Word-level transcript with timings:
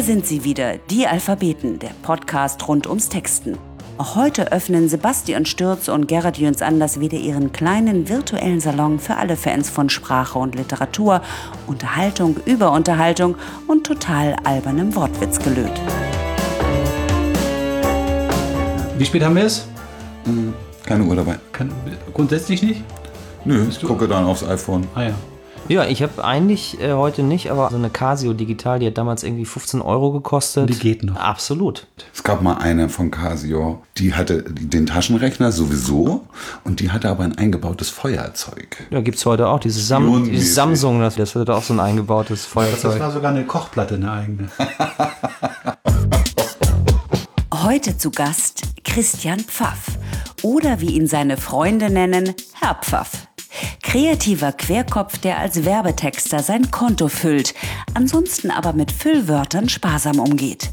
Hier 0.00 0.14
sind 0.14 0.24
sie 0.26 0.44
wieder, 0.44 0.78
die 0.88 1.06
Alphabeten, 1.06 1.78
der 1.78 1.90
Podcast 2.00 2.66
rund 2.66 2.86
ums 2.86 3.10
Texten. 3.10 3.58
Auch 3.98 4.16
heute 4.16 4.50
öffnen 4.50 4.88
Sebastian 4.88 5.44
Stürz 5.44 5.88
und 5.88 6.08
Gerhard 6.08 6.38
Jöns 6.38 6.62
Anders 6.62 7.00
wieder 7.00 7.18
ihren 7.18 7.52
kleinen 7.52 8.08
virtuellen 8.08 8.60
Salon 8.60 8.98
für 8.98 9.16
alle 9.16 9.36
Fans 9.36 9.68
von 9.68 9.90
Sprache 9.90 10.38
und 10.38 10.54
Literatur, 10.54 11.20
Unterhaltung 11.66 12.36
über 12.46 12.72
Unterhaltung 12.72 13.34
und 13.66 13.84
total 13.86 14.36
albernem 14.42 14.96
Wortwitzgelöt. 14.96 15.78
Wie 18.96 19.04
spät 19.04 19.22
haben 19.22 19.36
wir 19.36 19.44
es? 19.44 19.68
Keine 20.86 21.04
Uhr 21.04 21.16
dabei. 21.16 21.36
Kann, 21.52 21.70
grundsätzlich 22.14 22.62
nicht? 22.62 22.82
Nö, 23.44 23.66
ich 23.68 23.82
gucke 23.82 24.08
dann 24.08 24.24
aufs 24.24 24.44
iPhone. 24.44 24.88
Ah 24.94 25.02
ja. 25.02 25.14
Ja, 25.68 25.84
ich 25.84 26.02
habe 26.02 26.24
eigentlich 26.24 26.80
äh, 26.80 26.92
heute 26.94 27.22
nicht, 27.22 27.50
aber 27.52 27.70
so 27.70 27.76
eine 27.76 27.90
Casio 27.90 28.32
Digital, 28.32 28.80
die 28.80 28.88
hat 28.88 28.98
damals 28.98 29.22
irgendwie 29.22 29.44
15 29.44 29.80
Euro 29.80 30.10
gekostet. 30.10 30.68
Die 30.68 30.74
geht 30.74 31.04
noch. 31.04 31.14
Absolut. 31.14 31.86
Es 32.12 32.24
gab 32.24 32.42
mal 32.42 32.54
eine 32.54 32.88
von 32.88 33.12
Casio, 33.12 33.80
die 33.96 34.14
hatte 34.14 34.42
den 34.42 34.86
Taschenrechner 34.86 35.52
sowieso 35.52 36.26
und 36.64 36.80
die 36.80 36.90
hatte 36.90 37.08
aber 37.08 37.22
ein 37.22 37.38
eingebautes 37.38 37.88
Feuerzeug. 37.88 38.78
Ja, 38.90 39.00
gibt's 39.00 39.24
heute 39.26 39.46
auch. 39.46 39.60
Diese, 39.60 39.80
Sam 39.80 40.24
dieses 40.24 40.56
Samsung, 40.56 41.00
das, 41.00 41.14
das 41.14 41.36
hat 41.36 41.48
auch 41.50 41.62
so 41.62 41.72
ein 41.74 41.80
eingebautes 41.80 42.42
Das 42.42 42.46
Feuerzeug. 42.46 42.98
war 42.98 43.12
sogar 43.12 43.30
eine 43.30 43.44
Kochplatte, 43.44 43.94
eine 43.94 44.10
eigene. 44.10 44.48
Heute 47.62 47.96
zu 47.96 48.10
Gast 48.10 48.62
Christian 48.84 49.38
Pfaff 49.38 49.86
oder 50.42 50.80
wie 50.80 50.96
ihn 50.96 51.06
seine 51.06 51.36
Freunde 51.36 51.90
nennen, 51.90 52.34
Herr 52.54 52.74
Pfaff. 52.82 53.28
Kreativer 53.90 54.52
Querkopf, 54.52 55.18
der 55.18 55.38
als 55.38 55.64
Werbetexter 55.64 56.44
sein 56.44 56.70
Konto 56.70 57.08
füllt, 57.08 57.54
ansonsten 57.92 58.52
aber 58.52 58.72
mit 58.72 58.92
Füllwörtern 58.92 59.68
sparsam 59.68 60.20
umgeht. 60.20 60.70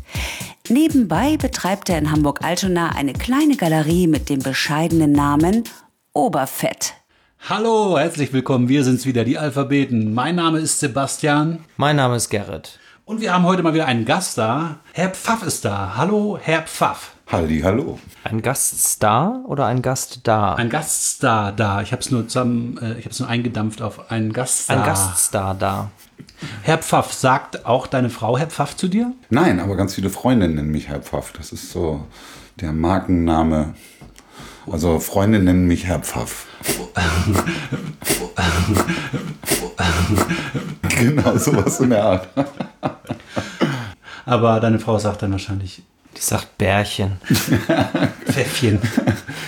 Nebenbei 0.70 1.36
betreibt 1.36 1.90
er 1.90 1.98
in 1.98 2.12
Hamburg-Altona 2.12 2.90
eine 2.90 3.14
kleine 3.14 3.58
Galerie 3.58 4.06
mit 4.06 4.30
dem 4.30 4.38
bescheidenen 4.38 5.14
Namen 5.14 5.64
Oberfett. 6.14 6.94
Hallo, 7.50 7.98
herzlich 7.98 8.34
willkommen. 8.34 8.70
Wir 8.70 8.84
sind's 8.84 9.08
wieder, 9.08 9.24
die 9.26 9.40
Alphabeten. 9.40 10.14
Mein 10.14 10.36
Name 10.36 10.60
ist 10.60 10.80
Sebastian 10.80 11.66
Mein 11.76 11.96
Name 11.96 12.18
ist 12.18 12.30
Gerrit. 12.30 12.78
und 13.06 13.20
wir 13.20 13.34
haben 13.34 13.46
heute 13.46 13.64
mal 13.64 13.74
wieder 13.74 13.88
einen 13.88 14.06
Gast 14.06 14.38
da. 14.38 14.78
Herr 14.94 15.10
Pfaff 15.10 15.42
ist 15.42 15.66
da. 15.66 15.94
Hallo, 15.98 16.38
Herr 16.40 16.62
Pfaff. 16.62 17.17
Halli, 17.30 17.60
hallo. 17.60 18.00
Ein 18.24 18.42
Gaststar 18.42 19.42
oder 19.48 19.66
ein 19.66 19.82
Gast 19.82 20.22
da? 20.24 20.54
Ein 20.54 20.70
Gaststar 20.70 21.52
da. 21.52 21.82
Ich 21.82 21.92
habe 21.92 22.02
es 22.02 22.10
nur 22.10 22.26
zusammen, 22.26 22.78
äh, 22.82 22.94
ich 22.94 23.04
habe 23.04 23.10
es 23.10 23.20
nur 23.20 23.28
eingedampft 23.28 23.82
auf 23.82 24.10
einen 24.10 24.32
Gaststar. 24.32 24.78
Ein 24.78 24.86
Gaststar 24.86 25.54
da. 25.54 25.92
Herr 26.62 26.78
Pfaff, 26.78 27.12
sagt 27.12 27.66
auch 27.66 27.88
deine 27.88 28.10
Frau 28.10 28.38
Herr 28.38 28.48
Pfaff 28.48 28.78
zu 28.78 28.88
dir? 28.88 29.12
Nein, 29.30 29.60
aber 29.60 29.76
ganz 29.76 29.96
viele 29.96 30.10
Freunde 30.10 30.48
nennen 30.48 30.72
mich 30.72 30.88
Herr 30.88 31.02
Pfaff. 31.02 31.34
Das 31.34 31.52
ist 31.52 31.70
so 31.70 32.08
der 32.62 32.72
Markenname. 32.72 33.74
Also 34.72 35.02
Freunde 35.02 35.40
nennen 35.40 35.68
mich 35.68 35.86
Herr 35.86 36.00
Pfaff. 36.00 36.46
genau, 40.98 41.38
sowas 41.38 41.82
in 41.82 41.90
der 41.90 42.06
Art. 42.06 42.30
Aber 44.26 44.62
deine 44.62 44.80
Frau 44.80 44.98
sagt 44.98 45.24
dann 45.24 45.34
wahrscheinlich 45.34 45.84
Die 46.18 46.22
sagt 46.24 46.58
Bärchen. 46.58 47.12
Pfäffchen. 48.26 48.80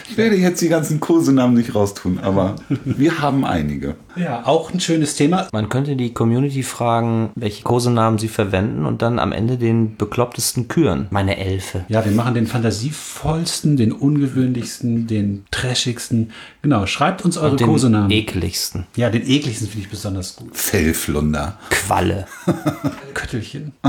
Ich 0.08 0.17
werde 0.17 0.36
jetzt 0.36 0.62
die 0.62 0.70
ganzen 0.70 1.00
Kosenamen 1.00 1.56
nicht 1.56 1.73
raustun, 1.73 2.20
aber 2.20 2.56
wir 2.86 3.22
haben 3.22 3.44
einige. 3.44 3.95
Ja, 4.16 4.45
auch 4.45 4.72
ein 4.72 4.80
schönes 4.80 5.16
Thema. 5.16 5.47
Man 5.52 5.70
könnte 5.70 5.95
die 5.95 6.14
Community 6.14 6.62
fragen, 6.62 7.31
welche 7.34 7.64
Kosenamen 7.64 8.20
sie 8.20 8.28
verwenden 8.28 8.86
und 8.86 9.02
dann 9.02 9.17
am 9.17 9.31
Ende 9.31 9.58
den 9.58 9.97
beklopptesten 9.97 10.67
küren. 10.67 11.08
Meine 11.09 11.38
Elfe. 11.38 11.86
Ja, 11.88 12.06
wir 12.06 12.12
machen 12.12 12.36
den 12.36 12.45
fantasievollsten, 12.45 13.75
den 13.75 13.92
ungewöhnlichsten, 13.92 15.07
den 15.07 15.46
trashigsten. 15.50 16.31
Genau, 16.62 16.86
schreibt 16.86 17.25
uns 17.25 17.38
eure 17.38 17.51
Und 17.51 17.59
den 17.62 17.68
Kosenamen. 17.68 18.12
ekligsten. 18.12 18.86
ja, 18.96 19.09
den 19.09 19.28
ekligsten 19.28 19.68
finde 19.68 19.86
ich 19.86 19.90
besonders 19.90 20.36
gut. 20.36 20.56
Fellflunder. 20.56 21.57
Qualle. 21.72 22.28
Köttelchen. 23.16 23.74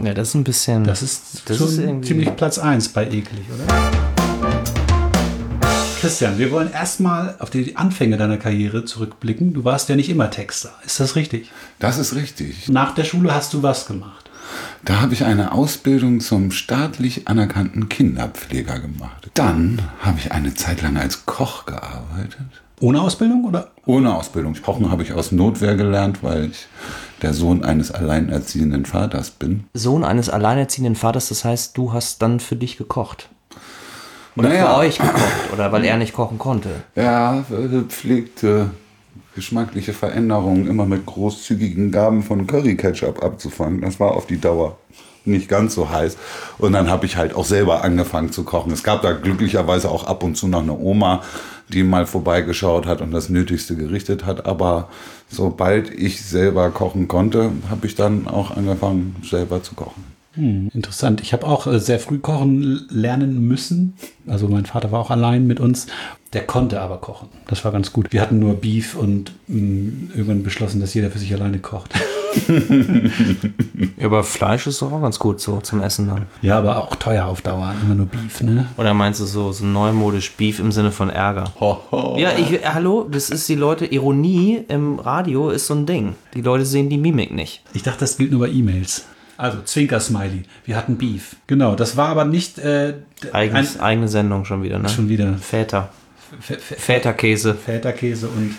Ja, 0.00 0.14
das 0.14 0.28
ist 0.28 0.34
ein 0.34 0.44
bisschen. 0.44 0.84
Das 0.84 1.02
ist 1.02 1.42
Das 1.46 1.56
schon 1.58 1.68
ist 1.68 1.78
irgendwie- 1.78 2.08
ziemlich 2.08 2.36
Platz 2.36 2.58
1 2.58 2.88
bei 2.90 3.06
eklig, 3.06 3.44
oder? 3.54 3.90
Christian, 6.00 6.36
wir 6.38 6.50
wollen 6.50 6.72
erstmal 6.72 7.36
auf 7.38 7.50
die 7.50 7.76
Anfänge 7.76 8.16
deiner 8.16 8.36
Karriere 8.36 8.84
zurückblicken. 8.84 9.52
Du 9.52 9.64
warst 9.64 9.88
ja 9.88 9.94
nicht 9.94 10.08
immer 10.08 10.30
Texter. 10.30 10.72
Ist 10.84 10.98
das 10.98 11.14
richtig? 11.14 11.50
Das 11.78 11.98
ist 11.98 12.14
richtig. 12.16 12.68
Nach 12.68 12.92
der 12.94 13.04
Schule 13.04 13.32
hast 13.32 13.54
du 13.54 13.62
was 13.62 13.86
gemacht. 13.86 14.21
Da 14.84 15.00
habe 15.00 15.14
ich 15.14 15.24
eine 15.24 15.52
Ausbildung 15.52 16.20
zum 16.20 16.50
staatlich 16.50 17.28
anerkannten 17.28 17.88
Kinderpfleger 17.88 18.80
gemacht. 18.80 19.30
Dann 19.34 19.80
habe 20.00 20.18
ich 20.18 20.32
eine 20.32 20.54
Zeit 20.54 20.82
lang 20.82 20.96
als 20.96 21.24
Koch 21.26 21.66
gearbeitet. 21.66 22.40
Ohne 22.80 23.00
Ausbildung 23.00 23.44
oder? 23.44 23.70
Ohne 23.86 24.12
Ausbildung. 24.14 24.54
Kochen 24.60 24.90
habe 24.90 25.04
ich 25.04 25.12
aus 25.12 25.30
Notwehr 25.30 25.76
gelernt, 25.76 26.24
weil 26.24 26.46
ich 26.46 26.66
der 27.22 27.32
Sohn 27.32 27.64
eines 27.64 27.92
alleinerziehenden 27.92 28.84
Vaters 28.86 29.30
bin. 29.30 29.64
Sohn 29.72 30.02
eines 30.02 30.28
alleinerziehenden 30.28 30.96
Vaters, 30.96 31.28
das 31.28 31.44
heißt, 31.44 31.76
du 31.78 31.92
hast 31.92 32.20
dann 32.22 32.40
für 32.40 32.56
dich 32.56 32.76
gekocht. 32.76 33.28
Oder 34.34 34.48
Naja. 34.48 34.66
für 34.74 34.76
euch 34.78 34.98
gekocht. 34.98 35.52
Oder 35.52 35.70
weil 35.70 35.84
er 35.84 35.96
nicht 35.96 36.12
kochen 36.12 36.38
konnte. 36.38 36.70
Er 36.96 37.44
pflegte 37.88 38.70
geschmackliche 39.34 39.92
Veränderungen 39.92 40.66
immer 40.66 40.86
mit 40.86 41.06
großzügigen 41.06 41.90
Gaben 41.90 42.22
von 42.22 42.46
Curry-Ketchup 42.46 43.22
abzufangen. 43.22 43.80
Das 43.80 43.98
war 43.98 44.12
auf 44.12 44.26
die 44.26 44.40
Dauer 44.40 44.76
nicht 45.24 45.48
ganz 45.48 45.74
so 45.74 45.90
heiß. 45.90 46.16
Und 46.58 46.72
dann 46.72 46.90
habe 46.90 47.06
ich 47.06 47.16
halt 47.16 47.34
auch 47.34 47.44
selber 47.44 47.84
angefangen 47.84 48.32
zu 48.32 48.44
kochen. 48.44 48.72
Es 48.72 48.82
gab 48.82 49.02
da 49.02 49.12
glücklicherweise 49.12 49.88
auch 49.88 50.04
ab 50.04 50.22
und 50.22 50.36
zu 50.36 50.48
noch 50.48 50.62
eine 50.62 50.76
Oma, 50.76 51.22
die 51.68 51.84
mal 51.84 52.06
vorbeigeschaut 52.06 52.86
hat 52.86 53.00
und 53.00 53.12
das 53.12 53.28
Nötigste 53.28 53.76
gerichtet 53.76 54.26
hat. 54.26 54.46
Aber 54.46 54.88
sobald 55.28 55.90
ich 55.90 56.22
selber 56.22 56.70
kochen 56.70 57.08
konnte, 57.08 57.52
habe 57.70 57.86
ich 57.86 57.94
dann 57.94 58.26
auch 58.26 58.56
angefangen, 58.56 59.16
selber 59.22 59.62
zu 59.62 59.74
kochen. 59.74 60.04
Hm, 60.34 60.70
interessant. 60.72 61.20
Ich 61.20 61.32
habe 61.32 61.46
auch 61.46 61.66
äh, 61.66 61.78
sehr 61.78 61.98
früh 61.98 62.18
kochen 62.18 62.86
lernen 62.88 63.46
müssen. 63.46 63.94
Also 64.26 64.48
mein 64.48 64.64
Vater 64.64 64.90
war 64.90 65.00
auch 65.00 65.10
allein 65.10 65.46
mit 65.46 65.60
uns. 65.60 65.86
Der 66.32 66.46
konnte 66.46 66.80
aber 66.80 66.96
kochen. 66.98 67.28
Das 67.46 67.62
war 67.64 67.72
ganz 67.72 67.92
gut. 67.92 68.10
Wir 68.12 68.22
hatten 68.22 68.38
nur 68.38 68.54
Beef 68.54 68.94
und 68.96 69.32
mh, 69.48 70.14
irgendwann 70.14 70.42
beschlossen, 70.42 70.80
dass 70.80 70.94
jeder 70.94 71.10
für 71.10 71.18
sich 71.18 71.32
alleine 71.34 71.58
kocht. 71.58 71.92
Ja, 73.98 74.06
aber 74.06 74.24
Fleisch 74.24 74.66
ist 74.66 74.80
doch 74.82 74.90
auch 74.90 75.02
ganz 75.02 75.18
gut 75.18 75.40
so 75.40 75.60
zum 75.60 75.82
Essen 75.82 76.08
dann. 76.08 76.26
ja, 76.40 76.58
aber 76.58 76.78
auch 76.78 76.96
teuer 76.96 77.26
auf 77.26 77.42
Dauer. 77.42 77.74
Immer 77.84 77.94
nur 77.94 78.06
Beef, 78.06 78.40
ne? 78.40 78.66
Oder 78.76 78.94
meinst 78.94 79.20
du 79.20 79.26
so, 79.26 79.52
so 79.52 79.64
neumodisch 79.64 80.32
Beef 80.32 80.58
im 80.58 80.72
Sinne 80.72 80.92
von 80.92 81.10
Ärger? 81.10 81.52
Ja, 82.16 82.30
ich, 82.38 82.52
äh, 82.52 82.60
hallo, 82.64 83.06
das 83.10 83.30
ist 83.30 83.48
die 83.48 83.54
Leute, 83.54 83.84
Ironie 83.86 84.64
im 84.68 84.98
Radio 84.98 85.50
ist 85.50 85.66
so 85.66 85.74
ein 85.74 85.86
Ding. 85.86 86.14
Die 86.34 86.40
Leute 86.40 86.64
sehen 86.64 86.88
die 86.88 86.98
Mimik 86.98 87.32
nicht. 87.32 87.62
Ich 87.74 87.82
dachte, 87.82 88.00
das 88.00 88.16
gilt 88.16 88.30
nur 88.32 88.40
bei 88.40 88.48
E-Mails. 88.48 89.04
Also 89.36 89.58
Zwinker-Smiley. 89.62 90.44
Wir 90.64 90.76
hatten 90.76 90.96
Beef. 90.96 91.36
Genau, 91.46 91.74
das 91.74 91.96
war 91.96 92.08
aber 92.08 92.24
nicht 92.24 92.58
äh, 92.58 92.94
Eigens, 93.32 93.78
eigene 93.78 94.08
Sendung 94.08 94.44
schon 94.44 94.62
wieder, 94.62 94.78
ne? 94.78 94.88
schon 94.88 95.08
wieder 95.08 95.34
Väter. 95.34 95.90
Väterkäse. 96.40 97.54
Väterkäse 97.54 98.28
und 98.28 98.56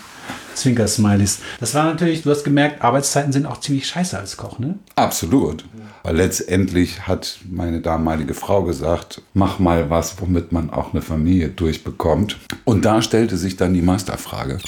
Zwinker-Smileys. 0.54 1.40
Das 1.60 1.74
war 1.74 1.84
natürlich, 1.84 2.22
du 2.22 2.30
hast 2.30 2.44
gemerkt, 2.44 2.82
Arbeitszeiten 2.82 3.32
sind 3.32 3.46
auch 3.46 3.60
ziemlich 3.60 3.86
scheiße 3.86 4.18
als 4.18 4.36
Koch, 4.36 4.58
ne? 4.58 4.78
Absolut. 4.96 5.64
Weil 6.02 6.16
letztendlich 6.16 7.06
hat 7.06 7.38
meine 7.50 7.80
damalige 7.80 8.34
Frau 8.34 8.62
gesagt, 8.62 9.22
mach 9.32 9.58
mal 9.58 9.90
was, 9.90 10.20
womit 10.20 10.52
man 10.52 10.70
auch 10.70 10.92
eine 10.92 11.02
Familie 11.02 11.48
durchbekommt. 11.48 12.38
Und 12.64 12.84
da 12.84 13.02
stellte 13.02 13.36
sich 13.36 13.56
dann 13.56 13.74
die 13.74 13.82
Masterfrage. 13.82 14.58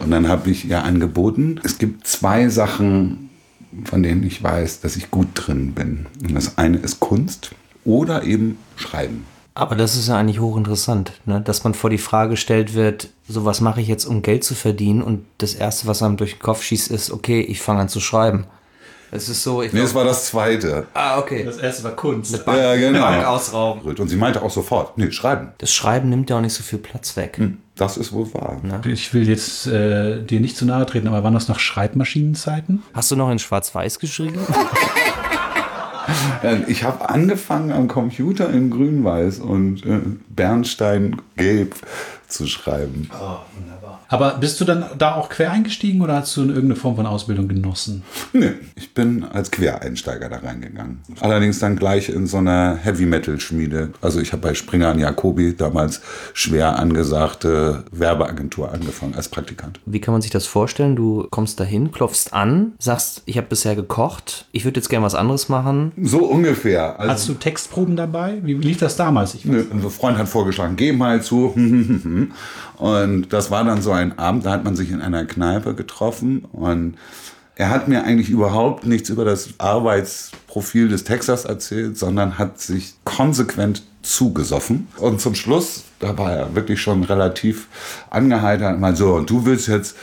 Und 0.00 0.10
dann 0.10 0.28
habe 0.28 0.50
ich 0.50 0.68
ihr 0.68 0.84
angeboten, 0.84 1.60
es 1.64 1.78
gibt 1.78 2.06
zwei 2.06 2.48
Sachen, 2.48 3.30
von 3.84 4.02
denen 4.02 4.22
ich 4.24 4.42
weiß, 4.42 4.80
dass 4.80 4.96
ich 4.96 5.10
gut 5.10 5.28
drin 5.34 5.72
bin. 5.72 6.06
Und 6.22 6.34
das 6.34 6.58
eine 6.58 6.78
ist 6.78 7.00
Kunst 7.00 7.50
oder 7.84 8.22
eben 8.24 8.58
Schreiben. 8.76 9.24
Aber 9.56 9.74
das 9.74 9.96
ist 9.96 10.08
ja 10.08 10.18
eigentlich 10.18 10.38
hochinteressant, 10.38 11.12
ne? 11.24 11.40
dass 11.40 11.64
man 11.64 11.72
vor 11.72 11.88
die 11.88 11.96
Frage 11.96 12.32
gestellt 12.32 12.74
wird, 12.74 13.08
so 13.26 13.46
was 13.46 13.62
mache 13.62 13.80
ich 13.80 13.88
jetzt, 13.88 14.04
um 14.04 14.20
Geld 14.20 14.44
zu 14.44 14.54
verdienen 14.54 15.00
und 15.00 15.24
das 15.38 15.54
Erste, 15.54 15.86
was 15.86 16.02
einem 16.02 16.18
durch 16.18 16.32
den 16.34 16.40
Kopf 16.40 16.62
schießt, 16.62 16.90
ist, 16.90 17.10
okay, 17.10 17.40
ich 17.40 17.62
fange 17.62 17.80
an 17.80 17.88
zu 17.88 17.98
schreiben. 17.98 18.46
Es 19.10 19.30
ist 19.30 19.42
so, 19.42 19.62
ich 19.62 19.72
Nee, 19.72 19.80
das 19.80 19.94
war 19.94 20.04
das 20.04 20.26
zweite. 20.26 20.86
ah, 20.92 21.18
okay. 21.18 21.44
Das 21.44 21.56
erste 21.56 21.84
war 21.84 21.92
Kunst. 21.92 22.44
Bank, 22.44 22.58
Ja, 22.58 22.76
genau. 22.76 23.00
Bank 23.00 23.24
ausrauben. 23.24 23.80
Und 23.96 24.08
sie 24.08 24.16
meinte 24.16 24.42
auch 24.42 24.50
sofort, 24.50 24.98
nee, 24.98 25.10
Schreiben. 25.10 25.52
Das 25.56 25.72
Schreiben 25.72 26.10
nimmt 26.10 26.28
ja 26.28 26.36
auch 26.36 26.42
nicht 26.42 26.52
so 26.52 26.62
viel 26.62 26.78
Platz 26.78 27.16
weg. 27.16 27.40
Das 27.76 27.96
ist 27.96 28.12
wohl 28.12 28.32
wahr. 28.34 28.60
Ich 28.84 29.14
will 29.14 29.26
jetzt 29.26 29.68
äh, 29.68 30.22
dir 30.22 30.40
nicht 30.40 30.58
zu 30.58 30.66
nahe 30.66 30.84
treten, 30.84 31.08
aber 31.08 31.24
waren 31.24 31.34
das 31.34 31.48
noch 31.48 31.60
Schreibmaschinenzeiten? 31.60 32.82
Hast 32.92 33.10
du 33.10 33.16
noch 33.16 33.30
in 33.30 33.38
Schwarz-Weiß 33.38 34.00
geschrieben? 34.00 34.38
Ja, 36.42 36.58
Ich 36.66 36.84
habe 36.84 37.08
angefangen 37.08 37.72
am 37.72 37.88
Computer 37.88 38.50
in 38.50 38.70
Grün-Weiß 38.70 39.38
und 39.40 39.84
äh, 39.84 40.00
Bernstein 40.28 41.16
gelb 41.36 41.74
zu 42.28 42.46
schreiben. 42.46 43.08
Aber 44.08 44.36
bist 44.38 44.60
du 44.60 44.64
dann 44.64 44.84
da 44.98 45.14
auch 45.14 45.28
quer 45.28 45.50
eingestiegen 45.50 46.00
oder 46.00 46.14
hast 46.16 46.36
du 46.36 46.42
irgendeine 46.42 46.76
Form 46.76 46.96
von 46.96 47.06
Ausbildung 47.06 47.48
genossen? 47.48 48.02
Nee, 48.32 48.52
ich 48.74 48.92
bin 48.92 49.24
als 49.24 49.50
Quereinsteiger 49.50 50.28
da 50.28 50.38
reingegangen. 50.38 50.98
Allerdings 51.20 51.58
dann 51.58 51.76
gleich 51.76 52.10
in 52.10 52.26
so 52.26 52.36
einer 52.36 52.76
Heavy-Metal-Schmiede. 52.76 53.90
Also 54.02 54.20
ich 54.20 54.32
habe 54.32 54.42
bei 54.42 54.54
Springer 54.54 54.90
und 54.92 54.98
Jacobi 54.98 55.56
damals 55.56 56.02
schwer 56.34 56.78
angesagte 56.78 57.84
Werbeagentur 57.92 58.72
angefangen 58.72 59.14
als 59.14 59.28
Praktikant. 59.28 59.80
Wie 59.86 60.00
kann 60.00 60.12
man 60.12 60.20
sich 60.20 60.30
das 60.30 60.46
vorstellen? 60.46 60.96
Du 60.96 61.26
kommst 61.30 61.58
dahin, 61.60 61.92
klopfst 61.92 62.32
an, 62.32 62.72
sagst, 62.78 63.22
ich 63.24 63.38
habe 63.38 63.46
bisher 63.46 63.74
gekocht, 63.74 64.46
ich 64.52 64.64
würde 64.66 64.80
jetzt 64.80 64.88
gerne 64.88 65.06
was 65.06 65.14
anderes 65.14 65.48
machen. 65.48 65.92
So 66.02 66.24
ungefähr. 66.26 66.98
Also, 67.00 67.12
Hast 67.12 67.28
du 67.28 67.34
Textproben 67.34 67.96
dabei? 67.96 68.38
Wie 68.42 68.54
lief 68.54 68.78
das 68.78 68.96
damals? 68.96 69.34
Ich 69.34 69.46
Nö, 69.46 69.64
Ein 69.70 69.80
Freund 69.90 70.18
hat 70.18 70.28
vorgeschlagen, 70.28 70.76
geh 70.76 70.92
mal 70.92 71.22
zu. 71.22 71.54
Und 72.76 73.32
das 73.32 73.50
war 73.50 73.64
dann 73.64 73.82
so 73.82 73.92
ein 73.92 74.18
Abend, 74.18 74.46
da 74.46 74.52
hat 74.52 74.64
man 74.64 74.76
sich 74.76 74.90
in 74.90 75.00
einer 75.00 75.24
Kneipe 75.24 75.74
getroffen 75.74 76.44
und 76.52 76.96
er 77.58 77.70
hat 77.70 77.88
mir 77.88 78.04
eigentlich 78.04 78.28
überhaupt 78.28 78.84
nichts 78.84 79.08
über 79.08 79.24
das 79.24 79.54
Arbeitsprofil 79.58 80.88
des 80.88 81.04
Texters 81.04 81.46
erzählt, 81.46 81.96
sondern 81.96 82.38
hat 82.38 82.60
sich 82.60 82.94
konsequent 83.04 83.82
zugesoffen. 84.02 84.88
Und 84.98 85.22
zum 85.22 85.34
Schluss, 85.34 85.84
da 85.98 86.16
war 86.18 86.32
er 86.32 86.54
wirklich 86.54 86.82
schon 86.82 87.02
relativ 87.02 87.66
angeheitert, 88.10 88.78
mal 88.78 88.94
so, 88.94 89.14
und 89.14 89.30
du 89.30 89.46
willst 89.46 89.68
jetzt 89.68 89.96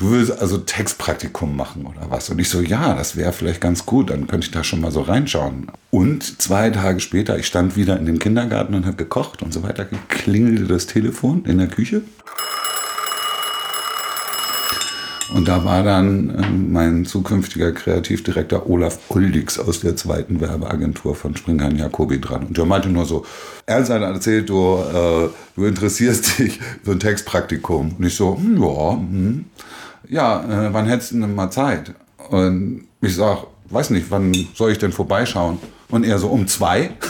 du 0.00 0.10
willst 0.10 0.32
also 0.40 0.56
Textpraktikum 0.56 1.54
machen 1.54 1.86
oder 1.86 2.10
was? 2.10 2.30
Und 2.30 2.38
ich 2.38 2.48
so, 2.48 2.60
ja, 2.60 2.94
das 2.94 3.16
wäre 3.16 3.32
vielleicht 3.32 3.60
ganz 3.60 3.84
gut, 3.84 4.10
dann 4.10 4.26
könnte 4.26 4.46
ich 4.46 4.50
da 4.50 4.64
schon 4.64 4.80
mal 4.80 4.90
so 4.90 5.02
reinschauen. 5.02 5.68
Und 5.90 6.40
zwei 6.40 6.70
Tage 6.70 7.00
später, 7.00 7.38
ich 7.38 7.46
stand 7.46 7.76
wieder 7.76 7.98
in 7.98 8.06
dem 8.06 8.18
Kindergarten 8.18 8.74
und 8.74 8.86
habe 8.86 8.96
gekocht 8.96 9.42
und 9.42 9.52
so 9.52 9.62
weiter, 9.62 9.86
klingelte 10.08 10.64
das 10.64 10.86
Telefon 10.86 11.44
in 11.44 11.58
der 11.58 11.68
Küche. 11.68 12.00
Und 15.34 15.46
da 15.46 15.64
war 15.64 15.84
dann 15.84 16.42
ähm, 16.42 16.72
mein 16.72 17.04
zukünftiger 17.04 17.70
Kreativdirektor 17.70 18.68
Olaf 18.68 18.98
Uldix 19.10 19.60
aus 19.60 19.78
der 19.78 19.94
zweiten 19.94 20.40
Werbeagentur 20.40 21.14
von 21.14 21.36
Springer 21.36 21.72
Jacobi 21.72 22.20
dran. 22.20 22.46
Und 22.46 22.58
der 22.58 22.64
meinte 22.64 22.88
nur 22.88 23.04
so, 23.04 23.24
er 23.64 23.76
hat 23.76 23.90
erzählt, 23.90 24.48
du, 24.48 24.78
äh, 24.78 25.28
du 25.54 25.64
interessierst 25.66 26.38
dich 26.38 26.58
für 26.82 26.92
ein 26.92 27.00
Textpraktikum. 27.00 27.94
Und 27.96 28.04
ich 28.04 28.16
so, 28.16 28.36
hm, 28.36 28.60
ja, 28.60 28.92
hm. 28.92 29.44
Ja, 30.10 30.42
äh, 30.44 30.72
wann 30.72 30.86
hättest 30.86 31.12
du 31.12 31.20
denn 31.20 31.34
mal 31.34 31.50
Zeit? 31.50 31.94
Und 32.28 32.86
ich 33.00 33.14
sag, 33.14 33.46
weiß 33.70 33.90
nicht, 33.90 34.10
wann 34.10 34.34
soll 34.54 34.72
ich 34.72 34.78
denn 34.78 34.92
vorbeischauen? 34.92 35.58
Und 35.88 36.04
er 36.04 36.18
so, 36.18 36.28
um 36.28 36.46
zwei? 36.46 36.90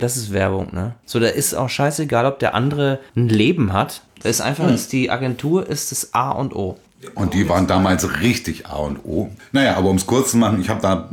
Das 0.00 0.16
ist 0.16 0.32
Werbung, 0.32 0.68
ne? 0.72 0.94
So, 1.04 1.18
da 1.18 1.26
ist 1.26 1.52
auch 1.52 1.68
scheißegal, 1.68 2.26
ob 2.26 2.38
der 2.38 2.54
andere 2.54 3.00
ein 3.16 3.28
Leben 3.28 3.72
hat. 3.72 4.02
Da 4.22 4.28
ist 4.28 4.40
einfach, 4.40 4.70
ist 4.70 4.92
die 4.92 5.10
Agentur 5.10 5.68
ist 5.68 5.90
das 5.90 6.14
A 6.14 6.30
und 6.30 6.54
O. 6.54 6.78
Und 7.14 7.34
die 7.34 7.48
waren 7.48 7.66
damals 7.66 8.20
richtig 8.20 8.66
A 8.66 8.76
und 8.76 9.04
O. 9.04 9.30
Naja, 9.52 9.76
aber 9.76 9.90
um 9.90 9.96
es 9.96 10.06
kurz 10.06 10.30
zu 10.30 10.38
machen, 10.38 10.60
ich 10.60 10.68
habe 10.68 10.80
da 10.80 11.10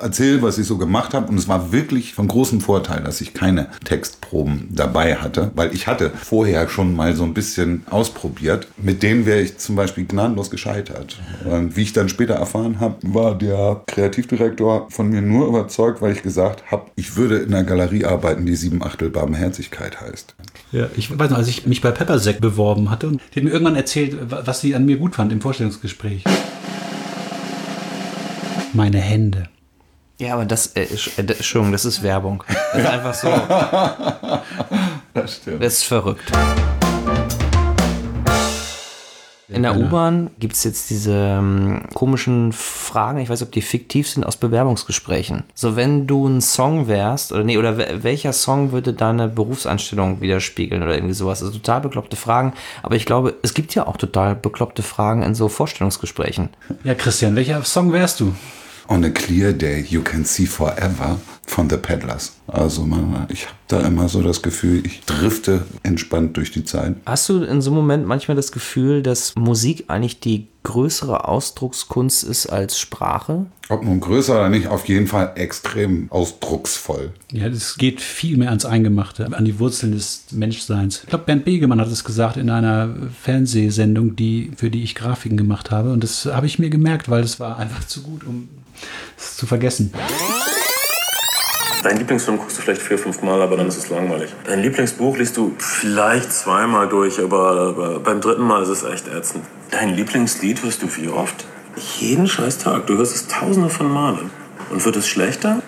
erzählt, 0.00 0.42
was 0.42 0.58
ich 0.58 0.66
so 0.66 0.78
gemacht 0.78 1.12
habe. 1.12 1.28
Und 1.28 1.36
es 1.36 1.48
war 1.48 1.72
wirklich 1.72 2.14
von 2.14 2.28
großem 2.28 2.60
Vorteil, 2.60 3.02
dass 3.02 3.20
ich 3.20 3.34
keine 3.34 3.68
Textproben 3.84 4.68
dabei 4.70 5.16
hatte, 5.16 5.50
weil 5.54 5.74
ich 5.74 5.86
hatte 5.86 6.10
vorher 6.10 6.68
schon 6.68 6.94
mal 6.94 7.14
so 7.14 7.24
ein 7.24 7.34
bisschen 7.34 7.82
ausprobiert. 7.90 8.68
Mit 8.76 9.02
denen 9.02 9.26
wäre 9.26 9.40
ich 9.40 9.58
zum 9.58 9.76
Beispiel 9.76 10.04
gnadenlos 10.04 10.50
gescheitert. 10.50 11.18
Und 11.44 11.76
wie 11.76 11.82
ich 11.82 11.92
dann 11.92 12.08
später 12.08 12.34
erfahren 12.34 12.80
habe, 12.80 12.96
war 13.02 13.36
der 13.36 13.82
Kreativdirektor 13.86 14.88
von 14.90 15.08
mir 15.08 15.20
nur 15.20 15.48
überzeugt, 15.48 16.00
weil 16.00 16.12
ich 16.12 16.22
gesagt 16.22 16.70
habe, 16.70 16.90
ich 16.96 17.16
würde 17.16 17.38
in 17.38 17.52
einer 17.52 17.64
Galerie 17.64 18.04
arbeiten, 18.04 18.46
die 18.46 18.56
sieben 18.56 18.82
Achtel 18.82 19.10
Barmherzigkeit 19.10 20.00
heißt. 20.00 20.34
Ja, 20.72 20.88
ich 20.96 21.16
weiß 21.16 21.30
noch, 21.30 21.38
als 21.38 21.48
ich 21.48 21.66
mich 21.66 21.80
bei 21.80 21.90
Peppersec 21.90 22.40
beworben 22.40 22.90
hatte, 22.90 23.08
und 23.08 23.20
die 23.32 23.40
hat 23.40 23.44
mir 23.44 23.50
irgendwann 23.50 23.76
erzählt, 23.76 24.16
was 24.28 24.60
sie 24.60 24.74
an 24.74 24.84
mir 24.86 24.96
gut 24.96 25.14
fand 25.24 25.32
im 25.32 25.40
Vorstellungsgespräch. 25.40 26.22
Meine 28.74 28.98
Hände. 28.98 29.48
Ja, 30.18 30.34
aber 30.34 30.44
das, 30.44 30.66
äh, 30.76 30.82
ist- 30.84 31.18
äh, 31.18 31.22
Entschuldigung, 31.22 31.72
das 31.72 31.86
ist 31.86 32.02
Werbung. 32.02 32.44
Das 32.46 32.82
ist 32.82 32.86
einfach 32.90 33.14
so, 33.14 33.28
Das 35.14 35.36
stimmt. 35.36 35.62
das 35.62 35.72
ist 35.78 35.84
verrückt. 35.84 36.30
In 39.48 39.62
der 39.62 39.76
U-Bahn 39.76 40.30
gibt 40.38 40.54
es 40.54 40.64
jetzt 40.64 40.88
diese 40.88 41.12
ähm, 41.12 41.82
komischen 41.92 42.52
Fragen, 42.52 43.18
ich 43.18 43.28
weiß 43.28 43.40
nicht, 43.40 43.48
ob 43.48 43.52
die 43.52 43.60
fiktiv 43.62 44.08
sind, 44.08 44.24
aus 44.24 44.36
Bewerbungsgesprächen. 44.38 45.44
So, 45.54 45.76
wenn 45.76 46.06
du 46.06 46.26
ein 46.26 46.40
Song 46.40 46.88
wärst, 46.88 47.30
oder 47.32 47.44
nee, 47.44 47.58
oder 47.58 47.76
wel- 47.76 48.02
welcher 48.02 48.32
Song 48.32 48.72
würde 48.72 48.94
deine 48.94 49.28
Berufseinstellung 49.28 50.20
widerspiegeln 50.22 50.82
oder 50.82 50.94
irgendwie 50.94 51.14
sowas? 51.14 51.42
Also 51.42 51.58
total 51.58 51.82
bekloppte 51.82 52.16
Fragen. 52.16 52.54
Aber 52.82 52.96
ich 52.96 53.04
glaube, 53.04 53.34
es 53.42 53.52
gibt 53.52 53.74
ja 53.74 53.86
auch 53.86 53.98
total 53.98 54.34
bekloppte 54.34 54.82
Fragen 54.82 55.22
in 55.22 55.34
so 55.34 55.48
Vorstellungsgesprächen. 55.48 56.48
Ja, 56.82 56.94
Christian, 56.94 57.36
welcher 57.36 57.62
Song 57.64 57.92
wärst 57.92 58.20
du? 58.20 58.34
On 58.88 59.02
a 59.04 59.10
clear 59.10 59.52
day 59.52 59.84
you 59.88 60.02
can 60.02 60.24
see 60.24 60.46
forever 60.46 61.18
von 61.46 61.70
The 61.70 61.76
Peddlers. 61.76 62.36
Also 62.46 62.84
man, 62.84 63.26
ich 63.30 63.46
habe 63.46 63.56
da 63.68 63.80
immer 63.80 64.08
so 64.08 64.22
das 64.22 64.42
Gefühl, 64.42 64.84
ich 64.84 65.00
drifte 65.06 65.64
entspannt 65.82 66.36
durch 66.36 66.50
die 66.50 66.64
Zeit. 66.64 66.96
Hast 67.06 67.28
du 67.28 67.42
in 67.42 67.62
so 67.62 67.70
einem 67.70 67.80
Moment 67.80 68.06
manchmal 68.06 68.36
das 68.36 68.52
Gefühl, 68.52 69.02
dass 69.02 69.34
Musik 69.36 69.84
eigentlich 69.88 70.20
die 70.20 70.48
größere 70.64 71.28
Ausdruckskunst 71.28 72.24
ist 72.24 72.46
als 72.46 72.78
Sprache? 72.78 73.46
Ob 73.68 73.84
nun 73.84 74.00
größer 74.00 74.34
oder 74.34 74.48
nicht, 74.48 74.66
auf 74.66 74.86
jeden 74.86 75.06
Fall 75.06 75.32
extrem 75.36 76.10
ausdrucksvoll. 76.10 77.12
Ja, 77.30 77.48
das 77.48 77.76
geht 77.76 78.00
viel 78.00 78.36
mehr 78.36 78.48
ans 78.48 78.64
Eingemachte, 78.64 79.28
an 79.30 79.44
die 79.44 79.58
Wurzeln 79.58 79.92
des 79.92 80.24
Menschseins. 80.32 81.02
Ich 81.04 81.10
glaube, 81.10 81.24
Bernd 81.24 81.44
Begemann 81.44 81.80
hat 81.80 81.88
es 81.88 82.02
gesagt 82.02 82.36
in 82.36 82.50
einer 82.50 82.94
Fernsehsendung, 83.22 84.16
die, 84.16 84.50
für 84.56 84.70
die 84.70 84.82
ich 84.82 84.94
Grafiken 84.94 85.36
gemacht 85.36 85.70
habe. 85.70 85.92
Und 85.92 86.02
das 86.02 86.26
habe 86.26 86.46
ich 86.46 86.58
mir 86.58 86.70
gemerkt, 86.70 87.08
weil 87.08 87.22
es 87.22 87.38
war 87.38 87.58
einfach 87.58 87.84
zu 87.84 88.02
gut, 88.02 88.24
um 88.24 88.48
es 89.16 89.36
zu 89.36 89.46
vergessen. 89.46 89.92
Deinen 91.82 91.98
Lieblingsfilm 91.98 92.38
guckst 92.38 92.56
du 92.56 92.62
vielleicht 92.62 92.80
vier, 92.80 92.96
fünf 92.96 93.20
Mal, 93.20 93.42
aber 93.42 93.58
dann 93.58 93.68
ist 93.68 93.76
es 93.76 93.90
langweilig. 93.90 94.30
Dein 94.46 94.62
Lieblingsbuch 94.62 95.18
liest 95.18 95.36
du 95.36 95.54
vielleicht 95.58 96.32
zweimal 96.32 96.88
durch, 96.88 97.20
aber, 97.20 97.50
aber 97.50 98.00
beim 98.00 98.22
dritten 98.22 98.42
Mal 98.42 98.62
ist 98.62 98.70
es 98.70 98.84
echt 98.84 99.06
ätzend. 99.06 99.44
Dein 99.80 99.96
Lieblingslied 99.96 100.62
hörst 100.62 100.82
du 100.82 100.96
wie 100.96 101.08
oft? 101.08 101.44
Jeden 101.98 102.28
scheiß 102.28 102.58
Tag. 102.58 102.86
Du 102.86 102.96
hörst 102.96 103.12
es 103.12 103.26
tausende 103.26 103.68
von 103.68 103.90
Malen. 103.90 104.30
Und 104.70 104.84
wird 104.84 104.94
es 104.94 105.08
schlechter? 105.08 105.62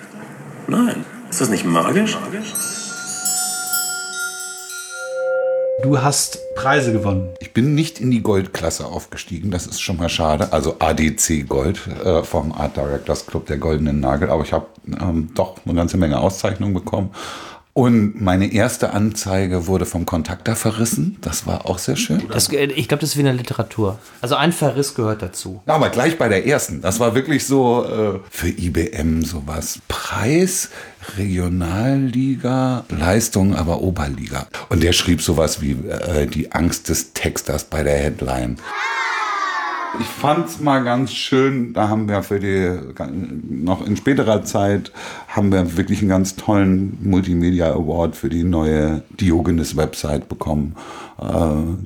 Nein. 0.69 1.05
Ist 1.29 1.41
das 1.41 1.49
nicht 1.49 1.65
magisch? 1.65 2.17
Du 5.83 6.01
hast 6.01 6.39
Preise 6.55 6.93
gewonnen. 6.93 7.31
Ich 7.41 7.53
bin 7.53 7.75
nicht 7.75 7.99
in 7.99 8.13
die 8.13 8.23
Goldklasse 8.23 8.87
aufgestiegen, 8.87 9.51
das 9.51 9.67
ist 9.67 9.81
schon 9.81 9.97
mal 9.97 10.09
schade. 10.09 10.53
Also 10.53 10.77
ADC 10.79 11.49
Gold 11.49 11.81
äh, 12.05 12.23
vom 12.23 12.53
Art 12.53 12.77
Directors 12.77 13.27
Club 13.27 13.47
der 13.47 13.59
Goldenen 13.59 13.99
Nagel. 13.99 14.31
Aber 14.31 14.45
ich 14.45 14.53
habe 14.53 14.67
ähm, 14.87 15.31
doch 15.35 15.57
eine 15.65 15.75
ganze 15.75 15.97
Menge 15.97 16.21
Auszeichnungen 16.21 16.75
bekommen. 16.75 17.11
Und 17.77 18.23
meine 18.23 18.55
erste 18.55 18.95
Anzeige 18.95 19.67
wurde 19.67 19.85
vom 19.85 20.07
Kontakter 20.07 20.57
verrissen. 20.57 21.19
Das 21.21 21.47
war 21.47 21.67
auch 21.67 21.77
sehr 21.77 21.97
schön. 21.97 22.23
Das, 22.33 22.51
äh, 22.51 22.65
ich 22.65 22.89
glaube, 22.89 23.03
das 23.03 23.11
ist 23.11 23.17
wie 23.17 23.21
in 23.21 23.27
der 23.27 23.35
Literatur. 23.35 23.99
Also 24.23 24.35
ein 24.35 24.53
Verriss 24.53 24.95
gehört 24.95 25.21
dazu. 25.21 25.61
Ja, 25.67 25.75
Aber 25.75 25.91
gleich 25.91 26.17
bei 26.17 26.31
der 26.31 26.47
ersten. 26.47 26.81
Das 26.81 27.01
war 27.01 27.15
wirklich 27.15 27.47
so 27.47 27.85
äh, 27.85 28.21
für 28.31 28.49
IBM 28.49 29.21
sowas. 29.25 29.79
Preis, 29.89 30.71
Regionalliga, 31.19 32.87
Leistung, 32.89 33.55
aber 33.55 33.83
Oberliga. 33.83 34.47
Und 34.71 34.83
der 34.83 34.95
schrieb 34.95 35.21
sowas 35.21 35.61
wie 35.61 35.73
äh, 35.73 36.27
die 36.27 36.53
Angst 36.53 36.89
des 36.89 37.13
Texters 37.13 37.65
bei 37.65 37.83
der 37.83 37.99
Headline. 37.99 38.57
Ich 40.01 40.07
fand's 40.07 40.61
mal 40.61 40.85
ganz 40.85 41.13
schön, 41.13 41.73
da 41.73 41.89
haben 41.89 42.09
wir 42.09 42.23
für 42.23 42.39
die, 42.39 42.79
noch 43.49 43.87
in 43.87 43.97
späterer 43.97 44.45
Zeit, 44.45 44.93
haben 45.29 45.51
wir 45.53 45.77
wirklich 45.77 46.01
einen 46.01 46.09
ganz 46.09 46.37
tollen 46.37 46.99
Multimedia 47.03 47.73
Award 47.73 48.15
für 48.17 48.29
die 48.29 48.45
neue 48.45 49.03
Diogenes-Website 49.19 50.29
bekommen. 50.29 50.77
Äh, 51.21 51.25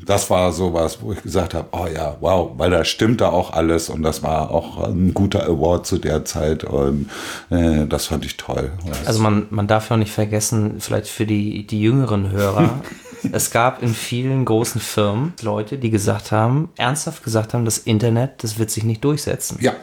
Das 0.06 0.28
war 0.30 0.52
sowas, 0.52 0.98
wo 1.00 1.12
ich 1.12 1.22
gesagt 1.22 1.54
habe, 1.54 1.68
oh 1.72 1.86
ja, 1.86 2.16
wow, 2.20 2.50
weil 2.56 2.70
da 2.70 2.84
stimmt 2.84 3.20
da 3.20 3.28
auch 3.30 3.52
alles 3.52 3.88
und 3.88 4.02
das 4.02 4.22
war 4.22 4.50
auch 4.50 4.88
ein 4.88 5.14
guter 5.14 5.44
Award 5.44 5.86
zu 5.86 5.98
der 5.98 6.24
Zeit 6.24 6.64
und 6.64 7.08
äh, 7.50 7.86
das 7.86 8.06
fand 8.06 8.24
ich 8.24 8.36
toll. 8.36 8.72
Also 9.06 9.20
man, 9.22 9.46
man 9.50 9.66
darf 9.66 9.90
ja 9.90 9.96
auch 9.96 9.98
nicht 9.98 10.12
vergessen, 10.12 10.76
vielleicht 10.80 11.08
für 11.08 11.26
die, 11.26 11.66
die 11.66 11.80
jüngeren 11.80 12.30
Hörer, 12.30 12.80
es 13.32 13.50
gab 13.50 13.82
in 13.82 13.94
vielen 13.94 14.44
großen 14.44 14.80
Firmen 14.80 15.34
Leute, 15.42 15.78
die 15.78 15.90
gesagt 15.90 16.32
haben, 16.32 16.70
ernsthaft 16.76 17.22
gesagt 17.22 17.54
haben, 17.54 17.64
das 17.64 17.78
Internet, 17.78 18.42
das 18.42 18.58
wird 18.58 18.70
sich 18.70 18.84
nicht 18.84 19.04
durchsetzen. 19.04 19.58
ja. 19.60 19.74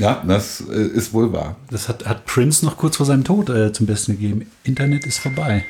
Ja, 0.00 0.22
das 0.24 0.62
äh, 0.70 0.74
ist 0.80 1.12
wohl 1.12 1.32
wahr. 1.32 1.56
Das 1.72 1.88
hat, 1.88 2.06
hat 2.06 2.24
Prince 2.24 2.64
noch 2.64 2.76
kurz 2.76 2.98
vor 2.98 3.04
seinem 3.06 3.24
Tod 3.24 3.50
äh, 3.50 3.72
zum 3.72 3.86
Besten 3.86 4.12
gegeben. 4.12 4.48
Internet 4.62 5.04
ist 5.04 5.18
vorbei. 5.18 5.64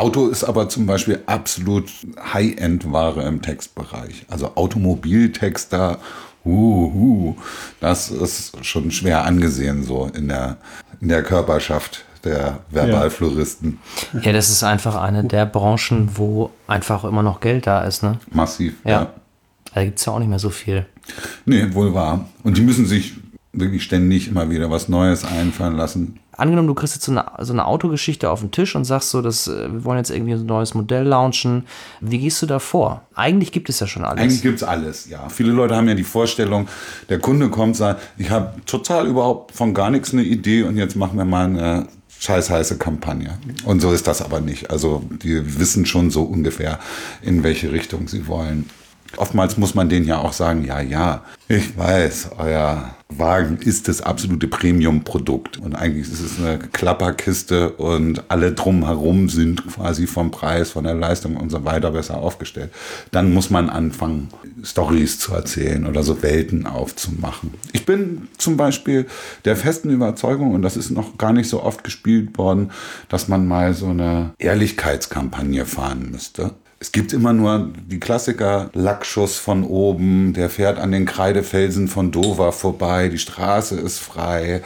Auto 0.00 0.28
ist 0.28 0.44
aber 0.44 0.68
zum 0.70 0.86
Beispiel 0.86 1.22
absolut 1.26 1.90
High-End-Ware 2.32 3.22
im 3.22 3.42
Textbereich. 3.42 4.24
Also 4.28 4.52
Automobiltexter 4.54 5.98
uh, 6.44 7.36
das 7.80 8.10
ist 8.10 8.64
schon 8.64 8.90
schwer 8.90 9.24
angesehen 9.26 9.84
so 9.84 10.10
in 10.14 10.28
der, 10.28 10.56
in 11.02 11.08
der 11.08 11.22
Körperschaft 11.22 12.06
der 12.24 12.60
Verbalfloristen. 12.70 13.78
Ja, 14.22 14.32
das 14.32 14.48
ist 14.48 14.62
einfach 14.62 14.96
eine 14.96 15.24
der 15.24 15.44
Branchen, 15.44 16.10
wo 16.14 16.50
einfach 16.66 17.04
immer 17.04 17.22
noch 17.22 17.40
Geld 17.40 17.66
da 17.66 17.82
ist, 17.82 18.02
ne? 18.02 18.18
Massiv. 18.30 18.76
Ja. 18.84 18.90
ja. 18.90 19.12
Da 19.74 19.84
gibt 19.84 19.98
es 19.98 20.04
ja 20.06 20.14
auch 20.14 20.18
nicht 20.18 20.28
mehr 20.28 20.38
so 20.38 20.50
viel. 20.50 20.86
Nee, 21.44 21.72
wohl 21.72 21.94
wahr. 21.94 22.26
Und 22.42 22.56
die 22.56 22.62
müssen 22.62 22.86
sich 22.86 23.14
wirklich 23.52 23.82
ständig 23.82 24.28
immer 24.28 24.48
wieder 24.48 24.70
was 24.70 24.88
Neues 24.88 25.24
einfallen 25.24 25.76
lassen. 25.76 26.20
Angenommen, 26.36 26.68
du 26.68 26.74
kriegst 26.74 26.94
jetzt 26.94 27.04
so 27.04 27.12
eine, 27.12 27.24
so 27.40 27.52
eine 27.52 27.66
Autogeschichte 27.66 28.30
auf 28.30 28.40
den 28.40 28.50
Tisch 28.50 28.76
und 28.76 28.84
sagst 28.84 29.10
so, 29.10 29.20
dass, 29.20 29.48
äh, 29.48 29.72
wir 29.72 29.84
wollen 29.84 29.98
jetzt 29.98 30.10
irgendwie 30.10 30.34
ein 30.34 30.46
neues 30.46 30.74
Modell 30.74 31.04
launchen. 31.04 31.64
Wie 32.00 32.18
gehst 32.18 32.40
du 32.42 32.46
da 32.46 32.60
vor? 32.60 33.02
Eigentlich 33.14 33.50
gibt 33.52 33.68
es 33.68 33.80
ja 33.80 33.86
schon 33.86 34.04
alles. 34.04 34.22
Eigentlich 34.22 34.42
gibt 34.42 34.56
es 34.58 34.62
alles, 34.62 35.08
ja. 35.08 35.28
Viele 35.28 35.50
Leute 35.52 35.74
haben 35.74 35.88
ja 35.88 35.94
die 35.94 36.04
Vorstellung, 36.04 36.68
der 37.08 37.18
Kunde 37.18 37.50
kommt, 37.50 37.76
sagt, 37.76 38.00
ich 38.16 38.30
habe 38.30 38.54
total 38.66 39.06
überhaupt 39.06 39.52
von 39.52 39.74
gar 39.74 39.90
nichts 39.90 40.12
eine 40.12 40.22
Idee 40.22 40.62
und 40.62 40.76
jetzt 40.76 40.96
machen 40.96 41.18
wir 41.18 41.24
mal 41.24 41.46
eine 41.46 41.88
scheiß 42.20 42.50
heiße 42.50 42.78
Kampagne. 42.78 43.38
Und 43.64 43.80
so 43.80 43.92
ist 43.92 44.06
das 44.06 44.22
aber 44.22 44.40
nicht. 44.40 44.70
Also 44.70 45.02
die 45.22 45.58
wissen 45.58 45.86
schon 45.86 46.10
so 46.10 46.22
ungefähr, 46.22 46.78
in 47.22 47.42
welche 47.42 47.72
Richtung 47.72 48.08
sie 48.08 48.26
wollen. 48.26 48.70
Oftmals 49.16 49.56
muss 49.56 49.74
man 49.74 49.88
denen 49.88 50.06
ja 50.06 50.18
auch 50.18 50.32
sagen, 50.32 50.64
ja, 50.64 50.80
ja, 50.80 51.24
ich 51.48 51.76
weiß, 51.76 52.30
euer 52.38 52.94
Wagen 53.08 53.58
ist 53.58 53.88
das 53.88 54.02
absolute 54.02 54.46
Premium-Produkt. 54.46 55.58
Und 55.58 55.74
eigentlich 55.74 56.10
ist 56.10 56.20
es 56.20 56.38
eine 56.38 56.58
Klapperkiste 56.58 57.70
und 57.70 58.22
alle 58.28 58.52
drumherum 58.52 59.28
sind 59.28 59.66
quasi 59.66 60.06
vom 60.06 60.30
Preis, 60.30 60.70
von 60.70 60.84
der 60.84 60.94
Leistung 60.94 61.36
und 61.36 61.50
so 61.50 61.64
weiter 61.64 61.90
besser 61.90 62.18
aufgestellt. 62.18 62.70
Dann 63.10 63.34
muss 63.34 63.50
man 63.50 63.68
anfangen, 63.68 64.28
Stories 64.62 65.18
zu 65.18 65.34
erzählen 65.34 65.86
oder 65.86 66.02
so 66.02 66.22
Welten 66.22 66.66
aufzumachen. 66.66 67.54
Ich 67.72 67.84
bin 67.86 68.28
zum 68.38 68.56
Beispiel 68.56 69.06
der 69.44 69.56
festen 69.56 69.90
Überzeugung, 69.90 70.54
und 70.54 70.62
das 70.62 70.76
ist 70.76 70.90
noch 70.90 71.18
gar 71.18 71.32
nicht 71.32 71.48
so 71.48 71.62
oft 71.62 71.82
gespielt 71.82 72.38
worden, 72.38 72.70
dass 73.08 73.28
man 73.28 73.46
mal 73.46 73.74
so 73.74 73.88
eine 73.88 74.34
Ehrlichkeitskampagne 74.38 75.66
fahren 75.66 76.10
müsste. 76.12 76.52
Es 76.82 76.92
gibt 76.92 77.12
immer 77.12 77.34
nur 77.34 77.68
die 77.90 78.00
Klassiker, 78.00 78.70
Lackschuss 78.72 79.36
von 79.36 79.64
oben, 79.64 80.32
der 80.32 80.48
fährt 80.48 80.78
an 80.78 80.92
den 80.92 81.04
Kreidefelsen 81.04 81.88
von 81.88 82.10
Dover 82.10 82.52
vorbei, 82.52 83.10
die 83.10 83.18
Straße 83.18 83.78
ist 83.78 83.98
frei, 83.98 84.62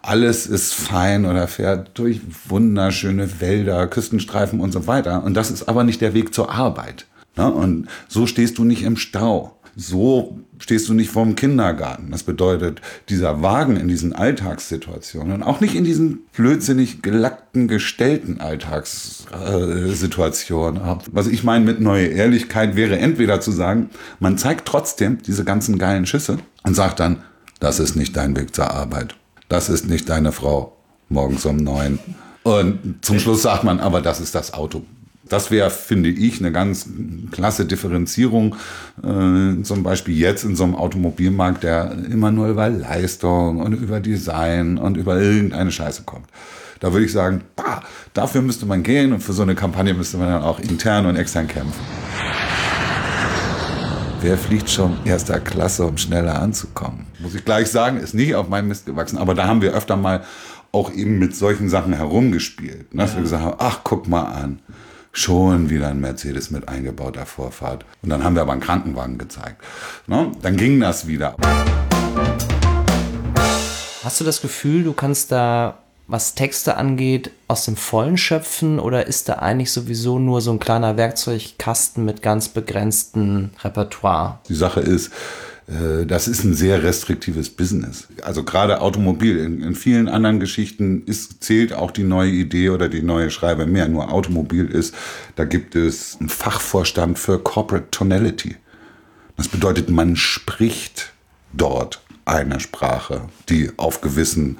alles 0.00 0.46
ist 0.46 0.74
fein 0.74 1.26
oder 1.26 1.48
fährt 1.48 1.90
durch 1.98 2.20
wunderschöne 2.48 3.40
Wälder, 3.40 3.88
Küstenstreifen 3.88 4.60
und 4.60 4.70
so 4.70 4.86
weiter. 4.86 5.24
Und 5.24 5.34
das 5.34 5.50
ist 5.50 5.68
aber 5.68 5.82
nicht 5.82 6.00
der 6.00 6.14
Weg 6.14 6.32
zur 6.32 6.52
Arbeit. 6.52 7.06
Ne? 7.34 7.52
Und 7.52 7.88
so 8.06 8.28
stehst 8.28 8.58
du 8.58 8.64
nicht 8.64 8.84
im 8.84 8.96
Stau 8.96 9.56
so 9.76 10.40
stehst 10.58 10.88
du 10.88 10.94
nicht 10.94 11.10
vorm 11.10 11.36
Kindergarten. 11.36 12.10
Das 12.10 12.22
bedeutet, 12.22 12.80
dieser 13.10 13.42
Wagen 13.42 13.76
in 13.76 13.88
diesen 13.88 14.14
Alltagssituationen, 14.14 15.42
auch 15.42 15.60
nicht 15.60 15.74
in 15.74 15.84
diesen 15.84 16.20
blödsinnig 16.32 17.02
gelackten, 17.02 17.68
gestellten 17.68 18.40
Alltagssituationen. 18.40 20.80
Was 21.12 21.26
ich 21.26 21.44
meine 21.44 21.66
mit 21.66 21.78
neue 21.80 22.06
Ehrlichkeit 22.06 22.74
wäre 22.74 22.98
entweder 22.98 23.42
zu 23.42 23.52
sagen, 23.52 23.90
man 24.18 24.38
zeigt 24.38 24.66
trotzdem 24.66 25.18
diese 25.22 25.44
ganzen 25.44 25.76
geilen 25.78 26.06
Schüsse 26.06 26.38
und 26.62 26.74
sagt 26.74 27.00
dann, 27.00 27.22
das 27.60 27.78
ist 27.78 27.96
nicht 27.96 28.16
dein 28.16 28.34
Weg 28.34 28.54
zur 28.54 28.70
Arbeit. 28.70 29.14
Das 29.48 29.68
ist 29.68 29.86
nicht 29.88 30.08
deine 30.08 30.32
Frau 30.32 30.74
morgens 31.10 31.44
um 31.44 31.58
neun. 31.58 31.98
Und 32.42 32.96
zum 33.02 33.18
Schluss 33.18 33.42
sagt 33.42 33.64
man, 33.64 33.78
aber 33.80 34.00
das 34.00 34.20
ist 34.20 34.34
das 34.34 34.54
Auto. 34.54 34.86
Das 35.28 35.50
wäre, 35.50 35.70
finde 35.70 36.08
ich, 36.08 36.38
eine 36.40 36.52
ganz 36.52 36.88
klasse 37.32 37.66
Differenzierung. 37.66 38.54
Äh, 39.02 39.62
zum 39.62 39.82
Beispiel 39.82 40.16
jetzt 40.16 40.44
in 40.44 40.54
so 40.54 40.62
einem 40.62 40.76
Automobilmarkt, 40.76 41.64
der 41.64 41.96
immer 42.10 42.30
nur 42.30 42.48
über 42.48 42.68
Leistung 42.68 43.60
und 43.60 43.72
über 43.72 43.98
Design 43.98 44.78
und 44.78 44.96
über 44.96 45.20
irgendeine 45.20 45.72
Scheiße 45.72 46.04
kommt. 46.04 46.26
Da 46.78 46.92
würde 46.92 47.06
ich 47.06 47.12
sagen, 47.12 47.42
bah, 47.56 47.82
dafür 48.14 48.42
müsste 48.42 48.66
man 48.66 48.82
gehen 48.82 49.12
und 49.12 49.20
für 49.20 49.32
so 49.32 49.42
eine 49.42 49.54
Kampagne 49.54 49.94
müsste 49.94 50.18
man 50.18 50.28
dann 50.28 50.42
auch 50.42 50.60
intern 50.60 51.06
und 51.06 51.16
extern 51.16 51.48
kämpfen. 51.48 51.80
Wer 54.20 54.38
fliegt 54.38 54.70
schon 54.70 54.96
erster 55.04 55.40
Klasse, 55.40 55.86
um 55.86 55.96
schneller 55.98 56.40
anzukommen? 56.40 57.06
Muss 57.18 57.34
ich 57.34 57.44
gleich 57.44 57.68
sagen, 57.68 57.96
ist 57.96 58.14
nicht 58.14 58.34
auf 58.34 58.48
meinem 58.48 58.68
Mist 58.68 58.86
gewachsen, 58.86 59.18
aber 59.18 59.34
da 59.34 59.46
haben 59.46 59.62
wir 59.62 59.72
öfter 59.72 59.96
mal 59.96 60.22
auch 60.72 60.92
eben 60.92 61.18
mit 61.18 61.34
solchen 61.34 61.68
Sachen 61.68 61.92
herumgespielt. 61.92 62.94
Ne? 62.94 63.02
Dass 63.02 63.12
ja. 63.12 63.16
wir 63.16 63.22
gesagt 63.22 63.42
haben, 63.42 63.56
ach, 63.58 63.80
guck 63.82 64.06
mal 64.06 64.24
an 64.24 64.60
schon 65.16 65.70
wieder 65.70 65.88
ein 65.88 65.98
Mercedes 65.98 66.50
mit 66.50 66.68
eingebauter 66.68 67.24
Vorfahrt. 67.24 67.86
Und 68.02 68.10
dann 68.10 68.22
haben 68.22 68.34
wir 68.34 68.42
aber 68.42 68.52
einen 68.52 68.60
Krankenwagen 68.60 69.16
gezeigt. 69.16 69.62
Ne? 70.06 70.30
Dann 70.42 70.56
ging 70.56 70.78
das 70.78 71.06
wieder. 71.06 71.36
Hast 74.04 74.20
du 74.20 74.24
das 74.24 74.42
Gefühl, 74.42 74.84
du 74.84 74.92
kannst 74.92 75.32
da, 75.32 75.78
was 76.06 76.34
Texte 76.34 76.76
angeht, 76.76 77.30
aus 77.48 77.64
dem 77.64 77.76
Vollen 77.76 78.18
schöpfen 78.18 78.78
oder 78.78 79.06
ist 79.06 79.28
da 79.30 79.34
eigentlich 79.34 79.72
sowieso 79.72 80.18
nur 80.18 80.42
so 80.42 80.52
ein 80.52 80.60
kleiner 80.60 80.98
Werkzeugkasten 80.98 82.04
mit 82.04 82.20
ganz 82.20 82.48
begrenztem 82.50 83.50
Repertoire? 83.64 84.38
Die 84.48 84.54
Sache 84.54 84.80
ist, 84.80 85.12
das 85.68 86.28
ist 86.28 86.44
ein 86.44 86.54
sehr 86.54 86.84
restriktives 86.84 87.50
Business. 87.50 88.06
Also 88.22 88.44
gerade 88.44 88.80
Automobil. 88.80 89.38
In, 89.38 89.62
in, 89.62 89.74
vielen 89.74 90.08
anderen 90.08 90.38
Geschichten 90.38 91.02
ist, 91.06 91.42
zählt 91.42 91.72
auch 91.72 91.90
die 91.90 92.04
neue 92.04 92.30
Idee 92.30 92.70
oder 92.70 92.88
die 92.88 93.02
neue 93.02 93.30
Schreibe 93.30 93.66
mehr. 93.66 93.88
Nur 93.88 94.12
Automobil 94.12 94.66
ist, 94.66 94.94
da 95.34 95.44
gibt 95.44 95.74
es 95.74 96.18
einen 96.20 96.28
Fachvorstand 96.28 97.18
für 97.18 97.40
Corporate 97.40 97.90
Tonality. 97.90 98.56
Das 99.36 99.48
bedeutet, 99.48 99.90
man 99.90 100.14
spricht 100.14 101.12
dort 101.52 102.00
eine 102.26 102.58
Sprache, 102.58 103.22
die 103.48 103.70
auf 103.76 104.00
gewissen 104.00 104.58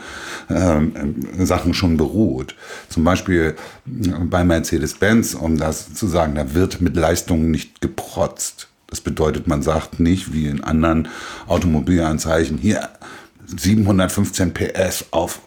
ähm, 0.48 1.26
Sachen 1.38 1.74
schon 1.74 1.96
beruht. 1.96 2.54
Zum 2.88 3.04
Beispiel 3.04 3.56
äh, 3.86 4.10
bei 4.24 4.44
Mercedes-Benz, 4.44 5.34
um 5.34 5.56
das 5.56 5.92
zu 5.94 6.06
sagen, 6.06 6.36
da 6.36 6.54
wird 6.54 6.80
mit 6.80 6.96
Leistungen 6.96 7.50
nicht 7.50 7.80
geprotzt. 7.80 8.68
Das 8.88 9.00
bedeutet, 9.00 9.46
man 9.46 9.62
sagt 9.62 10.00
nicht 10.00 10.32
wie 10.32 10.46
in 10.46 10.62
anderen 10.62 11.08
Automobilanzeichen, 11.46 12.58
hier 12.58 12.88
715 13.46 14.54
PS 14.54 15.06
auf 15.10 15.40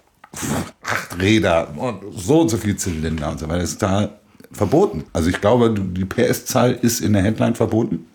acht 0.81 1.19
Räder 1.19 1.77
und 1.77 2.01
so 2.15 2.41
und 2.41 2.49
so 2.49 2.57
viel 2.57 2.75
Zylinder 2.75 3.31
und 3.31 3.39
so 3.39 3.47
weiter. 3.47 3.61
Das 3.61 3.71
ist 3.71 3.81
da 3.81 4.19
verboten. 4.51 5.05
Also 5.13 5.29
ich 5.29 5.41
glaube, 5.41 5.73
die 5.73 6.05
PS-Zahl 6.05 6.73
ist 6.73 7.01
in 7.01 7.13
der 7.13 7.23
Headline 7.23 7.55
verboten. 7.55 8.05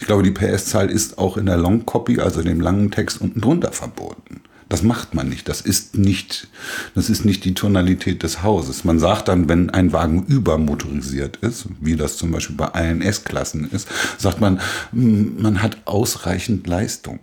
Ich 0.00 0.06
glaube, 0.06 0.22
die 0.22 0.30
PS-Zahl 0.30 0.90
ist 0.90 1.18
auch 1.18 1.36
in 1.36 1.46
der 1.46 1.56
Long 1.56 1.86
Copy, 1.86 2.20
also 2.20 2.42
dem 2.42 2.60
langen 2.60 2.90
Text 2.90 3.20
unten 3.20 3.40
drunter 3.40 3.72
verboten. 3.72 4.42
Das 4.68 4.82
macht 4.82 5.14
man 5.14 5.28
nicht. 5.28 5.48
Das 5.48 5.60
ist 5.60 5.96
nicht, 5.96 6.48
das 6.94 7.08
ist 7.08 7.24
nicht 7.24 7.44
die 7.44 7.54
Tonalität 7.54 8.22
des 8.24 8.42
Hauses. 8.42 8.84
Man 8.84 8.98
sagt 8.98 9.28
dann, 9.28 9.48
wenn 9.48 9.70
ein 9.70 9.92
Wagen 9.92 10.24
übermotorisiert 10.24 11.36
ist, 11.36 11.66
wie 11.80 11.94
das 11.94 12.16
zum 12.16 12.32
Beispiel 12.32 12.56
bei 12.56 12.66
allen 12.66 13.00
S-Klassen 13.00 13.70
ist, 13.70 13.88
sagt 14.18 14.40
man, 14.40 14.60
hm, 14.90 15.40
man 15.40 15.62
hat 15.62 15.76
ausreichend 15.84 16.66
Leistung. 16.66 17.20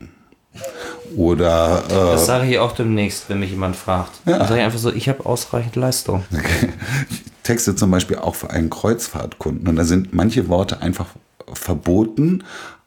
Oder. 1.15 1.83
Äh, 1.89 1.93
das 1.93 2.25
sage 2.25 2.49
ich 2.49 2.59
auch 2.59 2.73
demnächst, 2.73 3.29
wenn 3.29 3.39
mich 3.39 3.51
jemand 3.51 3.75
fragt. 3.75 4.11
Ja. 4.25 4.37
Dann 4.37 4.47
sage 4.47 4.59
ich 4.59 4.65
einfach 4.65 4.79
so, 4.79 4.91
ich 4.91 5.09
habe 5.09 5.25
ausreichend 5.25 5.75
Leistung. 5.75 6.23
Okay. 6.33 6.69
Ich 7.09 7.23
texte 7.43 7.75
zum 7.75 7.91
Beispiel 7.91 8.17
auch 8.17 8.35
für 8.35 8.51
einen 8.51 8.69
Kreuzfahrtkunden 8.69 9.67
und 9.67 9.75
da 9.75 9.83
sind 9.83 10.13
manche 10.13 10.47
Worte 10.47 10.81
einfach 10.81 11.07
verboten, 11.51 12.43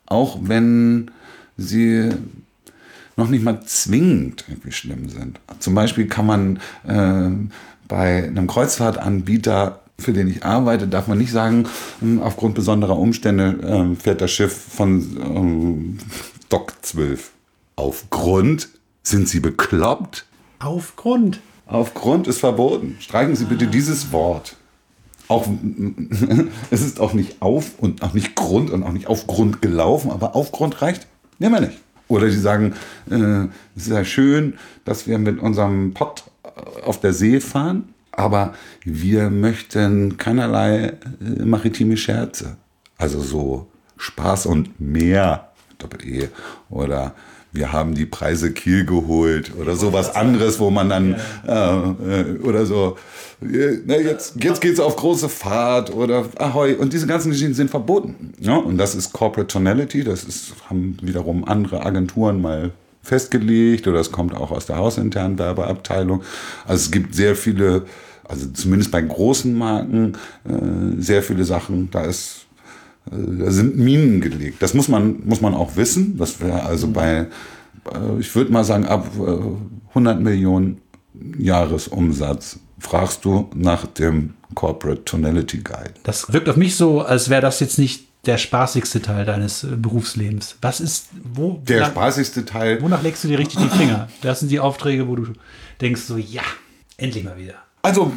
auch 0.07 0.39
wenn 0.41 1.11
sie 1.59 2.11
noch 3.17 3.29
nicht 3.29 3.45
mal 3.45 3.63
zwingend 3.63 4.45
irgendwie 4.49 4.73
schlimm 4.73 5.09
sind. 5.09 5.41
Zum 5.59 5.75
Beispiel 5.75 6.07
kann 6.07 6.27
man 6.27 6.59
äh, 6.87 7.31
bei 7.89 8.25
einem 8.25 8.47
Kreuzfahrtanbieter 8.47 9.81
für 9.99 10.13
den 10.13 10.29
ich 10.29 10.45
arbeite, 10.45 10.89
darf 10.89 11.07
man 11.07 11.19
nicht 11.19 11.33
sagen, 11.33 11.67
hm, 12.01 12.23
aufgrund 12.23 12.55
besonderer 12.55 12.99
Umstände 12.99 13.95
äh, 13.95 13.97
fährt 13.97 14.21
das 14.21 14.31
Schiff 14.31 14.53
von 14.55 14.99
ähm, 15.21 15.99
Dock 16.49 16.73
12. 16.83 17.31
Aufgrund? 17.77 18.69
Sind 19.03 19.29
Sie 19.29 19.41
bekloppt? 19.41 20.27
Aufgrund. 20.59 21.41
Aufgrund 21.67 22.27
ist 22.27 22.41
verboten. 22.41 22.97
Streichen 23.01 23.37
Sie 23.37 23.45
bitte 23.45 23.67
dieses 23.67 24.13
Wort. 24.13 24.57
Auch, 25.29 25.47
es 26.71 26.83
ist 26.83 27.01
auch 27.01 27.13
nicht 27.13 27.41
auf 27.41 27.79
und 27.79 28.03
auch 28.03 28.15
nicht 28.15 28.35
Grund 28.35 28.71
und 28.71 28.83
auch 28.83 28.93
nicht 28.93 29.07
auf 29.07 29.27
Grund 29.27 29.63
gelaufen, 29.63 30.11
aber 30.11 30.37
Aufgrund 30.37 30.83
reicht. 30.83 31.07
Nehmen 31.39 31.55
wir 31.55 31.61
nicht. 31.63 31.79
Oder 32.09 32.27
die 32.27 32.37
sagen, 32.37 32.75
äh, 33.11 33.47
es 33.75 33.87
ist 33.87 33.91
ja 33.91 34.05
schön, 34.05 34.55
dass 34.85 35.07
wir 35.07 35.19
mit 35.19 35.41
unserem 35.41 35.93
Pott 35.95 36.25
äh, 36.45 36.83
auf 36.83 37.01
der 37.01 37.13
See 37.13 37.41
fahren, 37.41 37.95
aber 38.13 38.55
wir 38.85 39.31
möchten 39.31 40.17
keinerlei 40.17 40.95
äh, 41.21 41.45
maritime 41.45 41.97
Scherze. 41.97 42.57
Also 42.97 43.21
so 43.21 43.67
Spaß 43.97 44.47
und 44.47 44.81
mehr, 44.81 45.53
Doppel-E. 45.79 46.29
Oder 46.71 47.15
wir 47.57 47.73
haben 47.73 47.95
die 47.95 48.07
Preise 48.07 48.53
Kiel 48.53 48.85
geholt 48.85 49.53
oder 49.59 49.75
sowas 49.75 50.15
anderes, 50.15 50.61
wo 50.61 50.71
man 50.71 50.89
dann 50.89 51.17
äh, 51.47 51.51
äh, 51.53 52.39
oder 52.43 52.67
so, 52.67 52.97
äh, 53.43 53.79
na, 53.85 53.99
jetzt, 53.99 54.35
jetzt 54.43 54.61
geht's 54.61 54.79
auf 54.79 54.97
große 54.97 55.29
Fahrt 55.29 55.93
oder 55.93 56.27
Ahoi 56.37 56.75
und 56.75 56.93
diese 56.93 57.07
ganzen 57.07 57.31
Geschichten 57.31 57.55
sind 57.55 57.71
verboten. 57.71 58.35
Ja? 58.39 58.57
Und 58.57 58.79
das 58.79 58.95
ist 58.95 59.13
Corporate 59.13 59.49
Tonality, 59.49 60.05
das 60.05 60.25
ist, 60.25 60.55
haben 60.71 60.97
wiederum 61.03 61.45
andere 61.45 61.85
Agenturen 61.85 62.41
mal 62.41 62.71
festgelegt 63.03 63.87
oder 63.89 64.01
es 64.01 64.13
kommt 64.13 64.35
auch 64.35 64.51
aus 64.51 64.67
der 64.67 64.77
hausinternen 64.77 65.39
Werbeabteilung. 65.39 66.23
Also 66.67 66.85
es 66.85 66.91
gibt 66.91 67.15
sehr 67.15 67.37
viele, 67.37 67.87
also 68.29 68.47
zumindest 68.49 68.91
bei 68.91 69.01
großen 69.01 69.57
Marken, 69.57 70.15
äh, 70.45 71.01
sehr 71.01 71.23
viele 71.23 71.45
Sachen, 71.45 71.91
da 71.91 72.03
ist 72.03 72.46
da 73.11 73.51
sind 73.51 73.77
Minen 73.77 74.21
gelegt. 74.21 74.63
Das 74.63 74.75
muss 74.75 74.89
man, 74.89 75.25
muss 75.25 75.41
man 75.41 75.55
auch 75.55 75.77
wissen. 75.77 76.19
Das 76.19 76.41
wäre 76.41 76.65
also 76.65 76.89
bei, 76.89 77.27
äh, 77.93 78.21
ich 78.21 78.35
würde 78.35 78.53
mal 78.53 78.65
sagen, 78.65 78.87
ab 78.87 79.11
100 79.89 80.19
äh, 80.19 80.21
Millionen 80.21 80.81
Jahresumsatz 81.39 82.59
fragst 82.79 83.25
du 83.25 83.49
nach 83.55 83.87
dem 83.87 84.35
Corporate 84.55 85.05
Tonality 85.05 85.59
Guide. 85.59 85.95
Das 86.03 86.33
wirkt 86.33 86.49
auf 86.49 86.57
mich 86.57 86.77
so, 86.77 87.01
als 87.01 87.31
wäre 87.31 87.43
das 87.43 87.61
jetzt 87.61 87.79
nicht 87.79 88.07
der 88.27 88.39
spaßigste 88.39 89.01
Teil 89.03 89.25
deines 89.25 89.63
äh, 89.63 89.69
Berufslebens. 89.77 90.57
Was 90.61 90.81
ist, 90.81 91.09
wo? 91.23 91.61
Der 91.67 91.79
wonach, 91.79 91.91
spaßigste 91.91 92.45
Teil. 92.45 92.83
Wonach 92.83 93.03
legst 93.03 93.23
du 93.25 93.29
dir 93.29 93.39
richtig 93.39 93.61
die 93.61 93.69
Finger? 93.69 94.09
Das 94.23 94.41
sind 94.41 94.51
die 94.51 94.61
Aufträge, 94.61 95.07
wo 95.07 95.17
du 95.17 95.29
denkst 95.81 96.03
so, 96.03 96.17
ja, 96.17 96.43
endlich 96.97 97.25
mal 97.25 97.37
wieder. 97.37 97.55
Also 97.87 98.11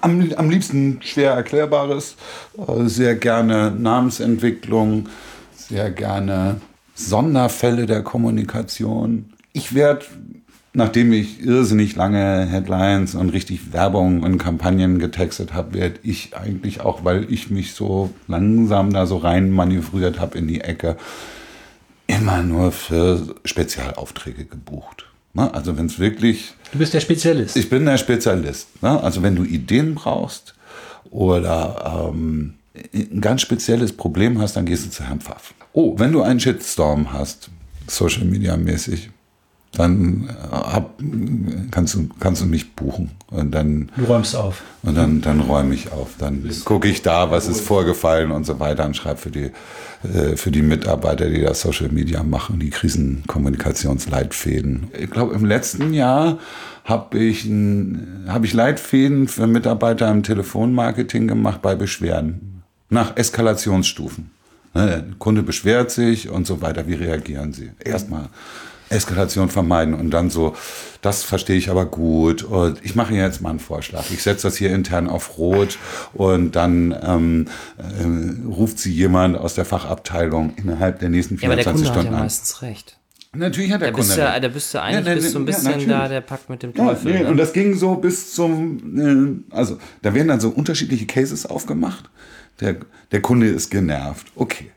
am, 0.00 0.32
am 0.34 0.50
liebsten 0.50 0.98
schwer 1.00 1.34
erklärbares, 1.34 2.16
äh, 2.58 2.88
sehr 2.88 3.14
gerne 3.14 3.70
Namensentwicklung, 3.70 5.08
sehr 5.54 5.92
gerne 5.92 6.60
Sonderfälle 6.96 7.86
der 7.86 8.02
Kommunikation. 8.02 9.32
Ich 9.52 9.72
werde, 9.72 10.04
nachdem 10.72 11.12
ich 11.12 11.40
irrsinnig 11.40 11.94
lange 11.94 12.44
Headlines 12.46 13.14
und 13.14 13.28
richtig 13.28 13.72
Werbung 13.72 14.24
und 14.24 14.38
Kampagnen 14.38 14.98
getextet 14.98 15.54
habe, 15.54 15.74
werde 15.74 16.00
ich 16.02 16.36
eigentlich 16.36 16.80
auch, 16.80 17.04
weil 17.04 17.32
ich 17.32 17.50
mich 17.50 17.74
so 17.74 18.10
langsam 18.26 18.92
da 18.92 19.06
so 19.06 19.18
rein 19.18 19.52
manövriert 19.52 20.18
habe 20.18 20.38
in 20.38 20.48
die 20.48 20.60
Ecke, 20.60 20.96
immer 22.08 22.42
nur 22.42 22.72
für 22.72 23.36
Spezialaufträge 23.44 24.44
gebucht. 24.44 25.06
Ne? 25.34 25.54
Also 25.54 25.78
wenn 25.78 25.86
es 25.86 26.00
wirklich... 26.00 26.54
Du 26.74 26.78
bist 26.78 26.92
der 26.92 26.98
Spezialist. 26.98 27.56
Ich 27.56 27.70
bin 27.70 27.84
der 27.86 27.98
Spezialist. 27.98 28.82
Ne? 28.82 29.00
Also 29.00 29.22
wenn 29.22 29.36
du 29.36 29.44
Ideen 29.44 29.94
brauchst 29.94 30.56
oder 31.08 32.10
ähm, 32.10 32.54
ein 32.92 33.20
ganz 33.20 33.42
spezielles 33.42 33.92
Problem 33.92 34.40
hast, 34.40 34.56
dann 34.56 34.66
gehst 34.66 34.84
du 34.84 34.90
zu 34.90 35.04
Herrn 35.04 35.20
Pfaff. 35.20 35.54
Oh, 35.72 35.96
wenn 36.00 36.10
du 36.10 36.22
einen 36.22 36.40
Shitstorm 36.40 37.12
hast, 37.12 37.48
Social 37.86 38.24
Media 38.24 38.56
mäßig, 38.56 39.10
dann 39.76 40.28
äh, 40.28 40.32
hab, 40.50 40.98
kannst, 41.70 41.94
du, 41.94 42.08
kannst 42.20 42.42
du 42.42 42.46
mich 42.46 42.74
buchen. 42.74 43.10
Und 43.30 43.52
dann, 43.52 43.90
du 43.96 44.04
räumst 44.04 44.36
auf. 44.36 44.62
Und 44.82 44.96
dann, 44.96 45.20
dann 45.20 45.40
räume 45.40 45.74
ich 45.74 45.92
auf. 45.92 46.10
Dann 46.18 46.48
gucke 46.64 46.88
ich 46.88 47.02
da, 47.02 47.30
was 47.30 47.48
ist 47.48 47.60
vorgefallen 47.60 48.30
und 48.30 48.44
so 48.44 48.60
weiter 48.60 48.84
und 48.84 48.96
schreibe 48.96 49.18
für 49.18 49.30
die, 49.30 49.50
äh, 50.04 50.36
für 50.36 50.50
die 50.50 50.62
Mitarbeiter, 50.62 51.28
die 51.28 51.42
das 51.42 51.60
Social 51.60 51.88
Media 51.88 52.22
machen, 52.22 52.60
die 52.60 52.70
Krisenkommunikationsleitfäden. 52.70 54.88
Ich 54.98 55.10
glaube, 55.10 55.34
im 55.34 55.44
letzten 55.44 55.92
Jahr 55.92 56.38
habe 56.84 57.18
ich, 57.18 57.50
hab 58.28 58.44
ich 58.44 58.52
Leitfäden 58.52 59.28
für 59.28 59.46
Mitarbeiter 59.46 60.10
im 60.10 60.22
Telefonmarketing 60.22 61.28
gemacht 61.28 61.62
bei 61.62 61.74
Beschwerden. 61.74 62.62
Nach 62.90 63.16
Eskalationsstufen. 63.16 64.30
Ne, 64.74 64.86
der 64.86 65.04
Kunde 65.18 65.42
beschwert 65.42 65.90
sich 65.90 66.28
und 66.28 66.46
so 66.46 66.60
weiter. 66.60 66.86
Wie 66.86 66.94
reagieren 66.94 67.52
Sie? 67.52 67.70
Erstmal 67.78 68.28
Eskalation 68.88 69.48
vermeiden 69.48 69.94
und 69.94 70.10
dann 70.10 70.30
so, 70.30 70.54
das 71.02 71.22
verstehe 71.22 71.56
ich 71.56 71.70
aber 71.70 71.86
gut 71.86 72.42
und 72.42 72.84
ich 72.84 72.94
mache 72.94 73.14
jetzt 73.14 73.40
mal 73.40 73.50
einen 73.50 73.58
Vorschlag. 73.58 74.04
Ich 74.10 74.22
setze 74.22 74.44
das 74.44 74.56
hier 74.56 74.70
intern 74.70 75.08
auf 75.08 75.38
Rot 75.38 75.78
und 76.12 76.52
dann 76.56 76.96
ähm, 77.02 77.46
äh, 77.78 78.48
ruft 78.48 78.78
sie 78.78 78.92
jemand 78.92 79.36
aus 79.36 79.54
der 79.54 79.64
Fachabteilung 79.64 80.54
innerhalb 80.56 80.98
der 81.00 81.08
nächsten 81.08 81.38
24 81.38 81.42
ja, 81.42 81.48
aber 81.48 81.56
der 81.56 81.72
Kunde 81.72 81.86
Stunden 81.86 82.08
hat 82.08 82.18
ja 82.18 82.24
meistens 82.24 82.62
recht. 82.62 82.98
Natürlich 83.36 83.72
hat 83.72 83.80
der 83.80 83.88
da 83.88 83.94
Kunde. 83.94 84.06
Bist 84.06 84.18
ja, 84.18 84.40
da 84.40 84.48
bist 84.48 84.74
du 84.74 84.82
eigentlich 84.82 85.06
ja, 85.06 85.14
bist 85.14 85.30
so 85.32 85.38
ein 85.38 85.44
bisschen 85.44 85.80
ja, 85.80 85.86
da 85.86 86.08
der 86.08 86.20
Pakt 86.20 86.48
mit 86.50 86.62
dem 86.62 86.74
Teufel. 86.74 87.10
Ja, 87.10 87.18
nee, 87.18 87.24
ne? 87.24 87.30
Und 87.30 87.36
das 87.36 87.52
ging 87.52 87.74
so 87.74 87.96
bis 87.96 88.32
zum, 88.32 89.42
äh, 89.50 89.54
also 89.54 89.78
da 90.02 90.14
werden 90.14 90.28
dann 90.28 90.40
so 90.40 90.50
unterschiedliche 90.50 91.06
Cases 91.06 91.46
aufgemacht. 91.46 92.10
Der, 92.60 92.76
der 93.10 93.20
Kunde 93.20 93.48
ist 93.48 93.70
genervt. 93.70 94.28
Okay. 94.36 94.70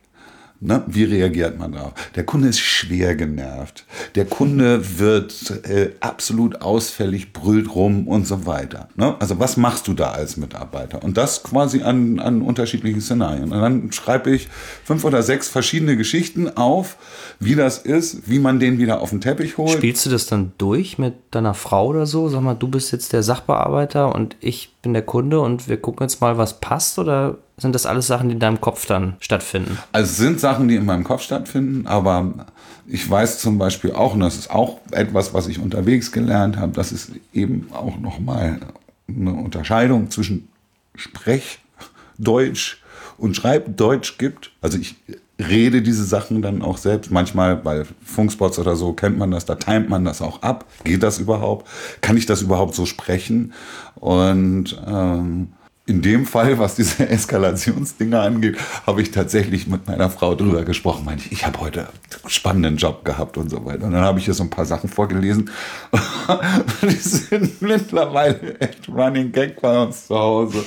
Ne? 0.60 0.84
Wie 0.88 1.04
reagiert 1.04 1.60
man 1.60 1.72
darauf? 1.72 1.94
Der 2.16 2.26
Kunde 2.26 2.48
ist 2.48 2.60
schwer 2.60 3.16
genervt. 3.16 3.86
Der 4.16 4.26
Kunde 4.26 5.00
wird 5.00 5.52
äh, 5.70 5.92
absolut 6.00 6.62
ausfällig, 6.62 7.32
brüllt 7.32 7.76
rum 7.76 8.08
und 8.08 8.26
so 8.26 8.46
weiter. 8.48 8.90
Ne? 8.96 9.16
Also 9.20 9.40
was 9.40 9.58
machst 9.58 9.88
du 9.88 9.94
da 9.94 10.12
als 10.12 10.36
Mitarbeiter? 10.36 11.04
Und 11.04 11.18
das 11.18 11.44
quasi 11.44 11.84
an, 11.84 12.20
an 12.20 12.42
unterschiedlichen 12.42 13.02
Szenarien. 13.02 13.52
Und 13.52 13.62
dann 13.62 13.92
schreibe 13.92 14.32
ich 14.32 14.48
fünf 14.84 15.04
oder 15.04 15.22
sechs 15.22 15.48
verschiedene 15.48 15.96
Geschichten 15.96 16.50
auf, 16.58 16.98
wie 17.40 17.56
das 17.56 17.78
ist, 17.78 18.28
wie 18.28 18.40
man 18.40 18.60
den 18.60 18.80
wieder 18.80 19.02
auf 19.02 19.12
den 19.12 19.22
Teppich 19.22 19.58
holt. 19.58 19.72
Spielst 19.72 20.08
du 20.08 20.10
das 20.10 20.26
dann 20.26 20.54
durch 20.58 20.98
mit 20.98 21.14
deiner 21.32 21.54
Frau 21.54 21.88
oder 21.88 22.08
so? 22.08 22.30
Sag 22.30 22.42
mal, 22.42 22.56
du 22.56 22.68
bist 22.68 22.92
jetzt 22.92 23.14
der 23.14 23.22
Sachbearbeiter 23.22 24.14
und 24.16 24.36
ich 24.40 24.74
bin 24.88 24.94
der 24.94 25.04
Kunde 25.04 25.42
und 25.42 25.68
wir 25.68 25.76
gucken 25.76 26.06
jetzt 26.06 26.22
mal, 26.22 26.38
was 26.38 26.62
passt 26.62 26.98
oder 26.98 27.40
sind 27.58 27.76
das 27.76 27.86
alles 27.86 28.08
Sachen, 28.08 28.30
die 28.30 28.36
in 28.36 28.40
deinem 28.40 28.62
Kopf 28.62 28.86
dann 28.86 29.18
stattfinden? 29.20 29.78
Also 29.92 30.10
es 30.10 30.16
sind 30.16 30.40
Sachen, 30.40 30.70
die 30.70 30.76
in 30.76 30.86
meinem 30.86 31.04
Kopf 31.04 31.24
stattfinden, 31.24 31.88
aber 31.88 32.48
ich 32.88 33.10
weiß 33.10 33.40
zum 33.40 33.58
Beispiel 33.58 33.92
auch, 33.92 34.14
und 34.14 34.22
das 34.22 34.38
ist 34.38 34.50
auch 34.50 34.80
etwas, 34.92 35.34
was 35.34 35.50
ich 35.50 35.60
unterwegs 35.60 36.14
gelernt 36.14 36.56
habe, 36.56 36.72
dass 36.72 36.94
es 36.94 37.12
eben 37.34 37.68
auch 37.74 38.00
nochmal 38.00 38.62
eine 39.10 39.34
Unterscheidung 39.34 40.10
zwischen 40.10 40.48
Sprechdeutsch 40.96 42.78
und 43.18 43.36
Schreibdeutsch 43.36 44.18
gibt. 44.18 44.52
Also 44.62 44.78
ich 44.78 44.96
rede 45.40 45.82
diese 45.82 46.04
Sachen 46.04 46.42
dann 46.42 46.62
auch 46.62 46.78
selbst. 46.78 47.12
Manchmal 47.12 47.56
bei 47.56 47.84
Funkspots 48.04 48.60
oder 48.60 48.76
so 48.76 48.94
kennt 48.94 49.18
man 49.18 49.32
das, 49.32 49.46
da 49.46 49.56
timet 49.56 49.90
man 49.90 50.06
das 50.06 50.22
auch 50.22 50.42
ab. 50.42 50.66
Geht 50.84 51.04
das 51.04 51.20
überhaupt? 51.20 51.68
Kann 52.02 52.18
ich 52.18 52.26
das 52.26 52.42
überhaupt 52.42 52.76
so 52.76 52.86
sprechen? 52.86 53.54
Und 53.96 54.82
ähm, 54.88 55.50
in 55.88 56.02
dem 56.02 56.26
Fall, 56.26 56.60
was 56.60 56.76
diese 56.76 57.08
Eskalationsdinger 57.10 58.22
angeht, 58.22 58.58
habe 58.86 59.02
ich 59.02 59.12
tatsächlich 59.12 59.68
mit 59.68 59.88
meiner 59.88 60.10
Frau 60.10 60.36
drüber 60.36 60.64
gesprochen. 60.64 61.06
Meine 61.06 61.22
ich, 61.22 61.32
ich 61.32 61.46
habe 61.46 61.62
heute 61.62 61.88
einen 61.88 62.30
spannenden 62.30 62.78
Job 62.78 63.06
gehabt 63.06 63.38
und 63.38 63.50
so 63.50 63.66
weiter. 63.66 63.86
Und 63.86 63.94
dann 63.94 64.04
habe 64.04 64.20
ich 64.20 64.28
ihr 64.28 64.34
so 64.34 64.44
ein 64.44 64.50
paar 64.50 64.66
Sachen 64.66 64.90
vorgelesen. 64.90 65.50
die 66.82 66.90
sind 66.90 67.62
mittlerweile 67.62 68.60
echt 68.60 68.90
Running 68.90 69.32
Gag 69.32 69.62
bei 69.62 69.82
uns 69.82 70.08
zu 70.08 70.16
Hause. 70.16 70.66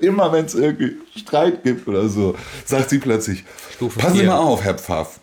Immer 0.00 0.32
wenn 0.32 0.44
es 0.44 0.54
irgendwie 0.54 0.96
Streit 1.16 1.64
gibt 1.64 1.88
oder 1.88 2.08
so, 2.08 2.36
sagt 2.64 2.90
sie 2.90 2.98
plötzlich, 2.98 3.44
passen 3.98 4.18
Sie 4.18 4.22
mal 4.24 4.38
auf, 4.38 4.62
Herr 4.62 4.74
Pfaff 4.74 5.18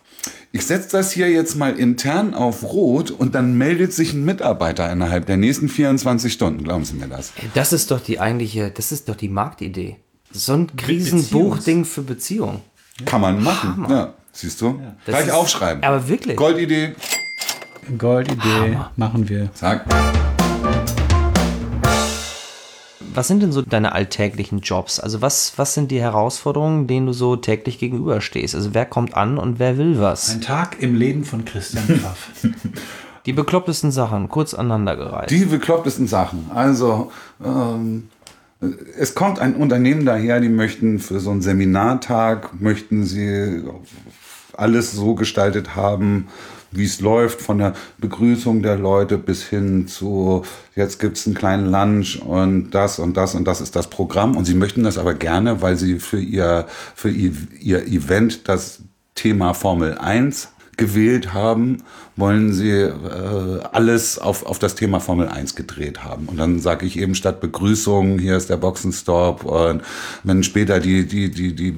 ich 0.56 0.66
setze 0.66 0.88
das 0.96 1.12
hier 1.12 1.30
jetzt 1.30 1.58
mal 1.58 1.78
intern 1.78 2.34
auf 2.34 2.64
Rot 2.64 3.12
und 3.12 3.36
dann 3.36 3.58
meldet 3.58 3.92
sich 3.92 4.14
ein 4.14 4.24
Mitarbeiter 4.24 4.90
innerhalb 4.90 5.26
der 5.26 5.36
nächsten 5.36 5.68
24 5.68 6.32
Stunden. 6.32 6.64
Glauben 6.64 6.86
Sie 6.86 6.94
mir 6.94 7.10
das? 7.10 7.34
Das 7.56 7.74
ist 7.74 7.92
doch 7.92 8.00
die 8.00 8.22
eigentliche, 8.22 8.72
das 8.72 8.94
ist 8.94 9.10
doch 9.10 9.18
die 9.18 9.28
Marktidee. 9.28 9.98
So 10.32 10.54
ein 10.54 10.74
Krisenbuchding 10.78 11.84
für 11.84 12.04
Beziehungen. 12.04 12.62
Kann 13.04 13.20
man 13.20 13.44
machen. 13.44 13.76
Hammer. 13.76 13.90
Ja, 13.90 14.14
siehst 14.32 14.62
du? 14.62 14.80
Ja. 14.82 14.96
Gleich 15.04 15.28
ist, 15.28 15.34
aufschreiben. 15.34 15.84
Aber 15.84 16.08
wirklich. 16.08 16.38
Goldidee. 16.38 16.96
Goldidee 17.98 18.76
Hammer. 18.76 18.92
machen 18.96 19.28
wir. 19.28 19.50
Sag. 19.54 19.86
Was 23.16 23.30
sind 23.30 23.42
denn 23.42 23.54
so 23.54 23.62
deine 23.62 23.94
alltäglichen 23.94 24.60
Jobs? 24.60 25.00
Also 25.00 25.22
was, 25.22 25.54
was 25.56 25.74
sind 25.74 25.90
die 25.90 26.02
Herausforderungen, 26.02 26.86
denen 26.86 27.06
du 27.06 27.14
so 27.14 27.38
täglich 27.38 27.80
gegenüberstehst? 27.80 28.54
Also 28.54 28.74
wer 28.74 28.86
kommt 28.86 29.16
an 29.16 29.38
und 29.38 29.58
wer 29.58 29.78
will 29.78 30.02
was? 30.02 30.32
Ein 30.32 30.42
Tag 30.42 30.82
im 30.82 30.96
Leben 30.96 31.24
von 31.24 31.46
Christian 31.46 31.86
Pfaff. 31.86 32.30
die 33.26 33.32
beklopptesten 33.32 33.92
Sachen, 33.92 34.28
kurz 34.28 34.54
aneinandergereiht. 34.54 35.32
Die 35.32 35.46
beklopptesten 35.46 36.08
Sachen. 36.08 36.52
Also 36.54 37.10
ähm, 37.44 38.10
es 38.98 39.16
kommt 39.16 39.40
ein 39.40 39.56
Unternehmen 39.56 40.06
daher, 40.06 40.42
die 40.42 40.50
möchten 40.50 41.00
für 41.00 41.22
so 41.22 41.32
einen 41.32 41.42
Seminartag, 41.42 42.60
möchten 42.60 43.06
sie 43.06 43.64
alles 44.58 44.92
so 44.92 45.16
gestaltet 45.16 45.76
haben, 45.76 46.28
wie 46.78 46.86
es 46.86 47.02
läuft, 47.02 47.42
von 47.42 47.60
der 47.60 47.74
Begrüßung 47.98 48.62
der 48.62 48.78
Leute 48.78 49.18
bis 49.18 49.44
hin 49.44 49.88
zu, 49.88 50.44
jetzt 50.76 51.00
gibt 51.00 51.18
es 51.18 51.26
einen 51.26 51.36
kleinen 51.36 51.72
Lunch 51.72 52.22
und 52.22 52.72
das 52.72 53.00
und 53.00 53.18
das 53.18 53.36
und 53.36 53.46
das 53.46 53.62
ist 53.62 53.76
das 53.76 53.90
Programm. 53.90 54.36
Und 54.36 54.46
sie 54.46 54.56
möchten 54.56 54.84
das 54.84 54.98
aber 54.98 55.14
gerne, 55.14 55.62
weil 55.62 55.78
sie 55.78 56.00
für 56.00 56.20
ihr, 56.20 56.68
für 56.96 57.10
ihr, 57.10 57.34
ihr 57.60 57.88
Event 57.88 58.48
das 58.48 58.82
Thema 59.16 59.54
Formel 59.54 59.98
1 59.98 60.50
gewählt 60.78 61.34
haben, 61.34 61.84
wollen 62.16 62.54
sie 62.54 62.72
äh, 62.72 63.60
alles 63.72 64.18
auf, 64.18 64.46
auf 64.46 64.60
das 64.60 64.76
Thema 64.76 65.00
Formel 65.00 65.28
1 65.28 65.56
gedreht 65.56 66.04
haben. 66.04 66.28
Und 66.28 66.38
dann 66.38 66.60
sage 66.60 66.86
ich 66.86 66.98
eben 66.98 67.16
statt 67.16 67.42
Begrüßung, 67.42 68.20
hier 68.20 68.38
ist 68.38 68.50
der 68.50 68.58
Boxenstopp. 68.58 69.44
Und 69.44 69.82
wenn 70.24 70.44
später 70.44 70.80
die, 70.80 71.06
die, 71.06 71.30
die, 71.32 71.54
die 71.54 71.76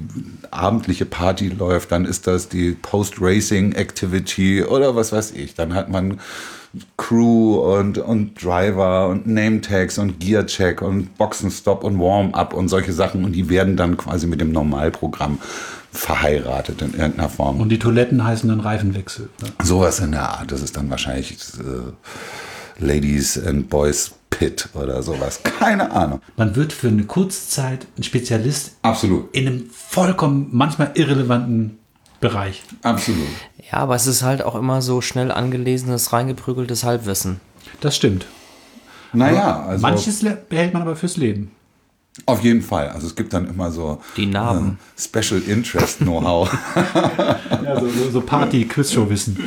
abendliche 0.50 1.06
Party 1.06 1.48
läuft, 1.48 1.92
dann 1.92 2.04
ist 2.04 2.26
das 2.26 2.48
die 2.48 2.72
Post-Racing-Activity 2.72 4.64
oder 4.64 4.94
was 4.96 5.12
weiß 5.12 5.32
ich. 5.32 5.54
Dann 5.54 5.74
hat 5.74 5.88
man 5.88 6.20
Crew 6.96 7.56
und, 7.56 7.98
und 7.98 8.42
Driver 8.42 9.08
und 9.08 9.26
Name-Tags 9.26 9.98
und 9.98 10.20
Gear-Check 10.20 10.82
und 10.82 11.16
Boxenstopp 11.16 11.84
und 11.84 11.98
Warm-Up 11.98 12.52
und 12.52 12.68
solche 12.68 12.92
Sachen. 12.92 13.24
Und 13.24 13.32
die 13.32 13.48
werden 13.48 13.76
dann 13.76 13.96
quasi 13.96 14.26
mit 14.26 14.40
dem 14.40 14.52
Normalprogramm 14.52 15.38
verheiratet 15.90 16.82
in 16.82 16.92
irgendeiner 16.92 17.28
Form. 17.28 17.60
Und 17.60 17.70
die 17.70 17.78
Toiletten 17.78 18.22
heißen 18.24 18.48
dann 18.48 18.60
Reifenwechsel. 18.60 19.30
Ne? 19.42 19.48
Sowas 19.62 20.00
in 20.00 20.12
der 20.12 20.28
Art. 20.28 20.52
Das 20.52 20.62
ist 20.62 20.76
dann 20.76 20.90
wahrscheinlich 20.90 21.38
äh, 21.58 22.84
Ladies 22.84 23.42
and 23.42 23.68
Boys 23.68 24.12
Pit 24.30 24.68
oder 24.74 25.02
sowas. 25.02 25.40
Keine 25.42 25.90
Ahnung. 25.90 26.20
Man 26.36 26.54
wird 26.54 26.72
für 26.72 26.88
eine 26.88 27.04
Kurzzeit 27.04 27.86
ein 27.96 28.02
Spezialist 28.02 28.76
Absolut. 28.82 29.34
in 29.34 29.46
einem 29.46 29.70
vollkommen 29.70 30.48
manchmal 30.52 30.92
irrelevanten 30.94 31.78
Bereich. 32.20 32.62
Absolut. 32.82 33.26
Ja, 33.70 33.78
aber 33.78 33.94
es 33.94 34.06
ist 34.06 34.22
halt 34.22 34.42
auch 34.42 34.54
immer 34.56 34.82
so 34.82 35.00
schnell 35.00 35.30
angelesenes, 35.30 36.12
reingeprügeltes 36.12 36.82
Halbwissen. 36.84 37.40
Das 37.80 37.94
stimmt. 37.96 38.26
Naja, 39.12 39.64
also 39.64 39.82
Manches 39.82 40.24
behält 40.48 40.72
man 40.74 40.82
aber 40.82 40.96
fürs 40.96 41.16
Leben. 41.16 41.50
auf 42.26 42.42
jeden 42.42 42.60
Fall. 42.62 42.88
Also 42.88 43.06
es 43.06 43.14
gibt 43.16 43.32
dann 43.32 43.48
immer 43.48 43.70
so 43.70 44.00
Die 44.16 44.26
Narben. 44.26 44.78
äh, 44.96 45.00
Special 45.00 45.40
Interest 45.42 45.98
Know-how. 45.98 46.50
Ja, 47.62 47.78
so, 47.80 47.88
so, 47.88 48.10
so 48.10 48.20
Party-Quizshow-Wissen. 48.20 49.38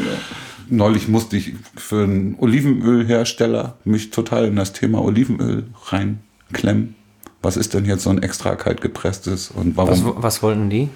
Neulich 0.69 1.07
musste 1.07 1.35
ich 1.37 1.53
für 1.75 2.03
einen 2.03 2.35
Olivenölhersteller 2.39 3.75
mich 3.83 4.09
total 4.11 4.45
in 4.45 4.55
das 4.55 4.73
Thema 4.73 5.01
Olivenöl 5.03 5.65
reinklemmen. 5.87 6.95
Was 7.41 7.57
ist 7.57 7.73
denn 7.73 7.85
jetzt 7.85 8.03
so 8.03 8.09
ein 8.11 8.21
extra 8.23 8.55
kalt 8.55 8.81
gepresstes 8.81 9.49
und 9.51 9.75
warum? 9.75 9.89
Was, 9.89 10.01
was 10.23 10.43
wollten 10.43 10.69
die? 10.69 10.89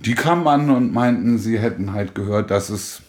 Die 0.00 0.14
kamen 0.14 0.46
an 0.46 0.70
und 0.70 0.92
meinten, 0.92 1.38
sie 1.38 1.58
hätten 1.58 1.92
halt 1.92 2.14
gehört, 2.14 2.50
dass 2.50 2.70
es, 2.70 3.02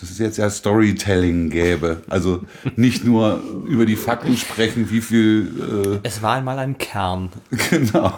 dass 0.00 0.10
es 0.10 0.18
jetzt 0.18 0.38
ja 0.38 0.48
Storytelling 0.48 1.50
gäbe. 1.50 2.02
Also 2.08 2.42
nicht 2.76 3.04
nur 3.04 3.42
über 3.66 3.84
die 3.84 3.96
Fakten 3.96 4.36
sprechen, 4.36 4.90
wie 4.90 5.00
viel 5.00 6.00
Es 6.04 6.22
war 6.22 6.36
einmal 6.36 6.58
ein 6.58 6.78
Kern. 6.78 7.30
äh, 7.50 7.56
genau. 7.70 8.12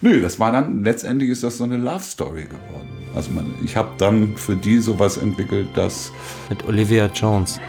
Nö, 0.00 0.20
das 0.20 0.40
war 0.40 0.50
dann, 0.52 0.82
letztendlich 0.82 1.30
ist 1.30 1.44
das 1.44 1.58
so 1.58 1.64
eine 1.64 1.76
Love 1.76 2.02
Story 2.02 2.44
geworden. 2.44 2.88
Also 3.14 3.30
man, 3.30 3.54
ich 3.64 3.76
habe 3.76 3.90
dann 3.98 4.36
für 4.36 4.56
die 4.56 4.78
sowas 4.80 5.16
entwickelt, 5.16 5.68
dass 5.74 6.10
Mit 6.50 6.64
Olivia 6.66 7.06
Jones. 7.06 7.60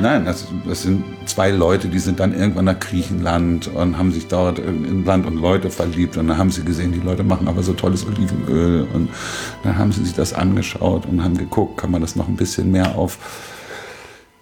Nein, 0.00 0.24
das, 0.24 0.46
das 0.66 0.82
sind 0.82 1.02
zwei 1.26 1.50
Leute, 1.50 1.88
die 1.88 1.98
sind 1.98 2.20
dann 2.20 2.32
irgendwann 2.32 2.66
nach 2.66 2.78
Griechenland 2.78 3.66
und 3.68 3.98
haben 3.98 4.12
sich 4.12 4.28
dort 4.28 4.60
in, 4.60 5.04
Land 5.04 5.26
und 5.26 5.36
Leute 5.36 5.70
verliebt. 5.70 6.16
Und 6.16 6.28
dann 6.28 6.38
haben 6.38 6.50
sie 6.50 6.62
gesehen, 6.62 6.92
die 6.92 7.00
Leute 7.00 7.24
machen 7.24 7.48
aber 7.48 7.62
so 7.62 7.72
tolles 7.72 8.06
Olivenöl. 8.06 8.86
Und 8.92 9.08
dann 9.64 9.76
haben 9.76 9.90
sie 9.90 10.04
sich 10.04 10.14
das 10.14 10.32
angeschaut 10.32 11.06
und 11.06 11.22
haben 11.24 11.36
geguckt, 11.36 11.78
kann 11.78 11.90
man 11.90 12.00
das 12.00 12.14
noch 12.14 12.28
ein 12.28 12.36
bisschen 12.36 12.70
mehr 12.70 12.96
auf 12.96 13.18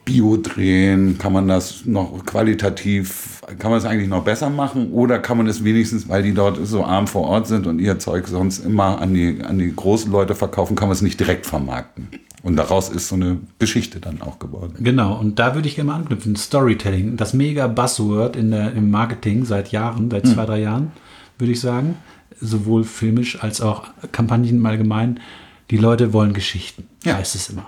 Bio 0.05 0.37
drehen? 0.37 1.17
Kann 1.19 1.33
man 1.33 1.49
das 1.49 1.87
noch 1.87 2.25
qualitativ, 2.27 3.41
kann 3.59 3.71
man 3.71 3.81
das 3.81 3.87
eigentlich 3.87 4.09
noch 4.09 4.25
besser 4.25 4.51
machen? 4.51 4.93
Oder 4.93 5.19
kann 5.19 5.39
man 5.39 5.47
es 5.47 5.65
wenigstens, 5.65 6.09
weil 6.09 6.23
die 6.23 6.35
dort 6.35 6.59
so 6.67 6.85
arm 6.85 7.07
vor 7.07 7.23
Ort 7.23 7.47
sind 7.47 7.67
und 7.67 7.79
ihr 7.79 7.99
Zeug 7.99 8.29
sonst 8.29 8.59
immer 8.65 9.01
an 9.01 9.15
die, 9.15 9.41
an 9.43 9.59
die 9.59 9.75
großen 9.75 10.13
Leute 10.13 10.35
verkaufen, 10.35 10.77
kann 10.77 10.89
man 10.89 10.95
es 10.95 11.03
nicht 11.03 11.19
direkt 11.19 11.47
vermarkten? 11.47 12.09
Und 12.47 12.55
daraus 12.55 12.91
ist 12.91 13.09
so 13.09 13.17
eine 13.17 13.41
Geschichte 13.59 13.99
dann 13.99 14.23
auch 14.23 14.39
geworden. 14.39 14.75
Genau, 14.79 15.19
und 15.19 15.41
da 15.41 15.57
würde 15.57 15.67
ich 15.67 15.75
gerne 15.75 15.91
mal 15.91 15.97
anknüpfen. 15.97 16.37
Storytelling, 16.37 17.17
das 17.17 17.35
mega 17.35 17.67
Buzzword 17.67 18.37
in 18.37 18.53
der, 18.53 18.73
im 18.73 18.89
Marketing 18.89 19.45
seit 19.45 19.73
Jahren, 19.73 20.09
seit 20.13 20.29
zwei, 20.29 20.47
drei 20.47 20.61
Jahren, 20.61 20.93
würde 21.39 21.53
ich 21.53 21.61
sagen. 21.61 21.97
Sowohl 22.41 22.85
filmisch 22.85 23.43
als 23.43 23.61
auch 23.61 23.89
Kampagnen 24.13 24.59
im 24.59 24.65
Allgemeinen. 24.67 25.19
Die 25.73 25.77
Leute 25.77 26.13
wollen 26.13 26.35
Geschichten, 26.35 26.87
Ja. 27.03 27.17
heißt 27.17 27.35
es 27.35 27.51
immer. 27.51 27.67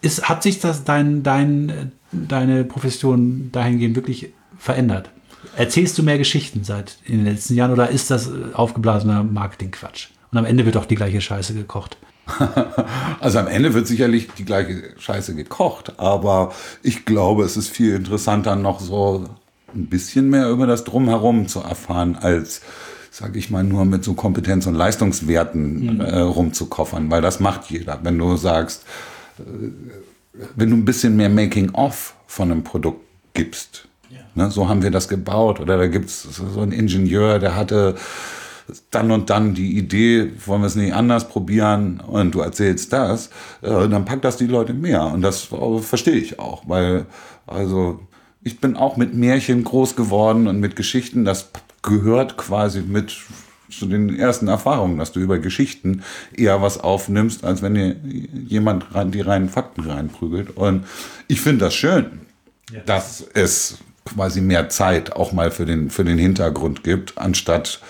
Ist, 0.00 0.26
hat 0.26 0.42
sich 0.42 0.58
das 0.58 0.84
dein, 0.84 1.22
dein, 1.22 1.92
deine 2.12 2.64
Profession 2.64 3.50
dahingehend 3.52 3.94
wirklich 3.94 4.30
verändert? 4.56 5.10
Erzählst 5.54 5.98
du 5.98 6.02
mehr 6.02 6.16
Geschichten 6.16 6.64
seit 6.64 6.96
in 7.04 7.16
den 7.18 7.26
letzten 7.26 7.54
Jahren 7.54 7.72
oder 7.72 7.90
ist 7.90 8.10
das 8.10 8.30
aufgeblasener 8.54 9.22
Marketingquatsch? 9.22 10.08
Und 10.32 10.38
am 10.38 10.46
Ende 10.46 10.64
wird 10.64 10.78
auch 10.78 10.86
die 10.86 10.94
gleiche 10.94 11.20
Scheiße 11.20 11.52
gekocht. 11.52 11.98
Also 13.20 13.38
am 13.38 13.46
Ende 13.46 13.74
wird 13.74 13.86
sicherlich 13.86 14.28
die 14.36 14.44
gleiche 14.44 14.94
Scheiße 14.98 15.34
gekocht, 15.34 15.98
aber 15.98 16.52
ich 16.82 17.04
glaube, 17.04 17.44
es 17.44 17.56
ist 17.56 17.68
viel 17.68 17.94
interessanter, 17.94 18.56
noch 18.56 18.80
so 18.80 19.28
ein 19.74 19.86
bisschen 19.86 20.30
mehr 20.30 20.48
über 20.50 20.66
das 20.66 20.84
Drumherum 20.84 21.48
zu 21.48 21.60
erfahren, 21.60 22.16
als, 22.16 22.62
sag 23.10 23.36
ich 23.36 23.50
mal, 23.50 23.64
nur 23.64 23.84
mit 23.84 24.04
so 24.04 24.14
Kompetenz- 24.14 24.66
und 24.66 24.74
Leistungswerten 24.74 26.00
äh, 26.00 26.18
rumzukoffern, 26.20 27.10
weil 27.10 27.22
das 27.22 27.40
macht 27.40 27.70
jeder. 27.70 28.00
Wenn 28.02 28.18
du 28.18 28.36
sagst, 28.36 28.84
äh, 29.38 29.42
wenn 30.54 30.70
du 30.70 30.76
ein 30.76 30.84
bisschen 30.84 31.16
mehr 31.16 31.30
Making-of 31.30 32.14
von 32.26 32.50
einem 32.50 32.64
Produkt 32.64 33.00
gibst, 33.34 33.88
ne, 34.34 34.50
so 34.50 34.68
haben 34.68 34.82
wir 34.82 34.90
das 34.90 35.08
gebaut, 35.08 35.60
oder 35.60 35.78
da 35.78 35.86
gibt 35.86 36.06
es 36.06 36.22
so 36.22 36.60
einen 36.60 36.72
Ingenieur, 36.72 37.38
der 37.38 37.56
hatte 37.56 37.96
dann 38.90 39.10
und 39.10 39.30
dann 39.30 39.54
die 39.54 39.76
Idee, 39.78 40.32
wollen 40.44 40.62
wir 40.62 40.66
es 40.66 40.76
nicht 40.76 40.94
anders 40.94 41.28
probieren 41.28 42.00
und 42.00 42.34
du 42.34 42.40
erzählst 42.40 42.92
das, 42.92 43.30
äh, 43.62 43.88
dann 43.88 44.04
packt 44.04 44.24
das 44.24 44.36
die 44.36 44.46
Leute 44.46 44.74
mehr. 44.74 45.04
Und 45.06 45.22
das 45.22 45.52
äh, 45.52 45.78
verstehe 45.78 46.16
ich 46.16 46.38
auch, 46.38 46.62
weil, 46.66 47.06
also, 47.46 48.00
ich 48.42 48.60
bin 48.60 48.76
auch 48.76 48.96
mit 48.96 49.14
Märchen 49.14 49.64
groß 49.64 49.96
geworden 49.96 50.46
und 50.46 50.60
mit 50.60 50.76
Geschichten, 50.76 51.24
das 51.24 51.50
gehört 51.82 52.36
quasi 52.36 52.80
mit 52.80 53.16
zu 53.70 53.86
den 53.86 54.16
ersten 54.16 54.48
Erfahrungen, 54.48 54.98
dass 54.98 55.12
du 55.12 55.20
über 55.20 55.38
Geschichten 55.38 56.02
eher 56.32 56.62
was 56.62 56.78
aufnimmst, 56.78 57.44
als 57.44 57.62
wenn 57.62 57.74
dir 57.74 57.96
jemand 58.46 58.86
die 59.12 59.20
reinen 59.20 59.48
Fakten 59.48 59.82
reinprügelt. 59.82 60.56
Und 60.56 60.84
ich 61.26 61.40
finde 61.40 61.66
das 61.66 61.74
schön, 61.74 62.20
dass 62.86 63.26
es 63.34 63.78
quasi 64.04 64.40
mehr 64.40 64.68
Zeit 64.68 65.12
auch 65.12 65.32
mal 65.32 65.50
für 65.50 65.66
den, 65.66 65.90
für 65.90 66.04
den 66.04 66.18
Hintergrund 66.18 66.84
gibt, 66.84 67.18
anstatt 67.18 67.80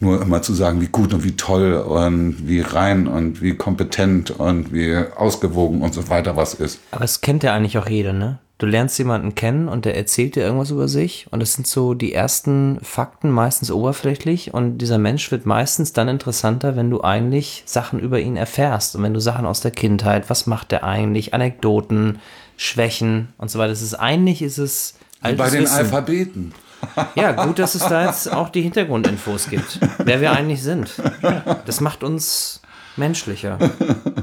nur 0.00 0.20
immer 0.20 0.42
zu 0.42 0.54
sagen, 0.54 0.80
wie 0.80 0.88
gut 0.88 1.14
und 1.14 1.24
wie 1.24 1.36
toll 1.36 1.74
und 1.74 2.48
wie 2.48 2.60
rein 2.60 3.06
und 3.06 3.40
wie 3.40 3.54
kompetent 3.54 4.30
und 4.30 4.72
wie 4.72 4.96
ausgewogen 5.16 5.82
und 5.82 5.94
so 5.94 6.08
weiter 6.08 6.36
was 6.36 6.54
ist. 6.54 6.80
Aber 6.90 7.04
es 7.04 7.20
kennt 7.20 7.42
ja 7.42 7.54
eigentlich 7.54 7.78
auch 7.78 7.88
jeder, 7.88 8.12
ne? 8.12 8.38
Du 8.58 8.66
lernst 8.66 8.98
jemanden 8.98 9.34
kennen 9.34 9.68
und 9.68 9.84
der 9.84 9.96
erzählt 9.96 10.36
dir 10.36 10.44
irgendwas 10.44 10.70
über 10.70 10.86
sich 10.86 11.26
und 11.30 11.42
es 11.42 11.54
sind 11.54 11.66
so 11.66 11.92
die 11.92 12.14
ersten 12.14 12.78
Fakten, 12.82 13.30
meistens 13.30 13.72
oberflächlich 13.72 14.54
und 14.54 14.78
dieser 14.78 14.98
Mensch 14.98 15.32
wird 15.32 15.44
meistens 15.44 15.92
dann 15.92 16.06
interessanter, 16.06 16.76
wenn 16.76 16.88
du 16.88 17.02
eigentlich 17.02 17.64
Sachen 17.66 17.98
über 17.98 18.20
ihn 18.20 18.36
erfährst 18.36 18.94
und 18.94 19.02
wenn 19.02 19.12
du 19.12 19.20
Sachen 19.20 19.44
aus 19.44 19.60
der 19.60 19.72
Kindheit, 19.72 20.30
was 20.30 20.46
macht 20.46 20.70
der 20.70 20.84
eigentlich, 20.84 21.34
Anekdoten, 21.34 22.20
Schwächen 22.56 23.28
und 23.38 23.50
so 23.50 23.58
weiter. 23.58 23.72
Es 23.72 23.82
ist 23.82 23.94
eigentlich 23.94 24.40
ist 24.40 24.58
es 24.58 24.94
bei 25.20 25.32
den 25.32 25.62
Wissen. 25.62 25.76
Alphabeten. 25.76 26.54
Ja, 27.14 27.32
gut, 27.32 27.58
dass 27.58 27.74
es 27.74 27.82
da 27.82 28.06
jetzt 28.06 28.32
auch 28.32 28.48
die 28.48 28.62
Hintergrundinfos 28.62 29.48
gibt, 29.48 29.80
wer 29.98 30.20
wir 30.20 30.32
eigentlich 30.32 30.62
sind. 30.62 30.90
Das 31.66 31.80
macht 31.80 32.02
uns 32.02 32.60
menschlicher. 32.96 33.58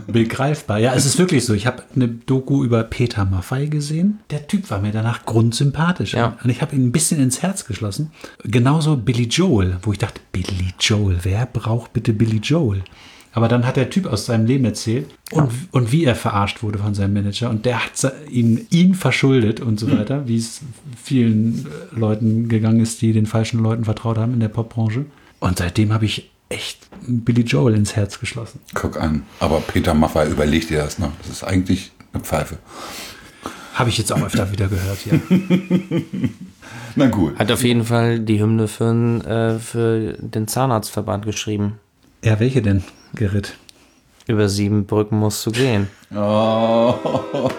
Begreifbar. 0.08 0.80
Ja, 0.80 0.94
es 0.94 1.06
ist 1.06 1.18
wirklich 1.18 1.46
so. 1.46 1.54
Ich 1.54 1.68
habe 1.68 1.84
eine 1.96 2.08
Doku 2.08 2.64
über 2.64 2.84
Peter 2.84 3.26
Maffei 3.26 3.66
gesehen. 3.66 4.20
Der 4.30 4.48
Typ 4.48 4.70
war 4.70 4.80
mir 4.80 4.92
danach 4.92 5.26
grundsympathisch. 5.26 6.14
Ja. 6.14 6.38
Und 6.44 6.50
ich 6.50 6.62
habe 6.62 6.76
ihn 6.76 6.88
ein 6.88 6.92
bisschen 6.92 7.22
ins 7.22 7.42
Herz 7.42 7.66
geschlossen. 7.66 8.12
Genauso 8.44 8.98
Billy 8.98 9.26
Joel, 9.26 9.78
wo 9.82 9.92
ich 9.92 10.00
dachte, 10.00 10.22
Billy 10.32 10.74
Joel, 10.80 11.20
wer 11.24 11.46
braucht 11.46 11.94
bitte 11.94 12.14
Billy 12.14 12.38
Joel? 12.38 12.84
Aber 13.34 13.48
dann 13.48 13.66
hat 13.66 13.78
der 13.78 13.90
Typ 13.90 14.08
aus 14.08 14.26
seinem 14.26 14.46
Leben 14.46 14.66
erzählt 14.66 15.10
und, 15.32 15.50
und 15.72 15.92
wie 15.92 16.04
er 16.04 16.16
verarscht 16.16 16.64
wurde 16.64 16.80
von 16.80 16.94
seinem 16.94 17.14
Manager. 17.14 17.50
Und 17.50 17.66
der 17.66 17.86
hat 17.86 18.14
ihn, 18.30 18.68
ihn 18.70 18.94
verschuldet 18.94 19.62
und 19.62 19.80
so 19.80 19.90
weiter, 19.90 20.28
wie 20.28 20.38
es 20.38 20.62
vielen 21.02 21.66
äh, 21.66 22.00
Leuten 22.00 22.50
gegangen 22.50 22.82
ist, 22.82 23.02
die 23.02 23.14
den 23.14 23.26
falschen 23.26 23.62
Leuten 23.62 23.86
vertraut 23.86 24.18
haben 24.18 24.34
in 24.34 24.42
der 24.42 24.50
Popbranche. 24.50 25.06
Und 25.40 25.60
seitdem 25.60 25.94
habe 25.94 26.06
ich 26.06 26.30
echt 26.50 26.88
Billy 27.08 27.44
Joel 27.44 27.76
ins 27.76 27.96
Herz 27.96 28.20
geschlossen. 28.20 28.60
Guck 28.74 29.00
an. 29.00 29.24
Aber 29.40 29.62
Peter 29.62 29.94
Maffay, 29.94 30.30
überleg 30.30 30.68
dir 30.68 30.80
das 30.80 31.00
noch. 31.00 31.12
Das 31.20 31.30
ist 31.30 31.44
eigentlich 31.44 31.92
eine 32.14 32.22
Pfeife. 32.22 32.58
Habe 33.74 33.90
ich 33.90 33.98
jetzt 33.98 34.12
auch 34.12 34.22
öfter 34.22 34.52
wieder 34.52 34.68
gehört, 34.68 35.06
ja. 35.06 35.14
Na 36.96 37.08
gut. 37.08 37.40
Hat 37.40 37.52
auf 37.52 37.64
jeden 37.64 37.86
Fall 37.86 38.20
die 38.20 38.42
Hymne 38.42 38.68
für, 38.68 38.92
äh, 39.26 39.60
für 39.60 40.18
den 40.20 40.48
Zahnarztverband 40.50 41.26
geschrieben. 41.26 41.80
Ja, 42.24 42.40
welche 42.40 42.62
denn, 42.62 42.84
Gerrit? 43.16 43.56
Über 44.28 44.50
sieben 44.50 44.86
Brücken 44.86 45.18
musst 45.18 45.46
du 45.46 45.52
gehen. 45.52 45.88
Oh. 46.16 46.94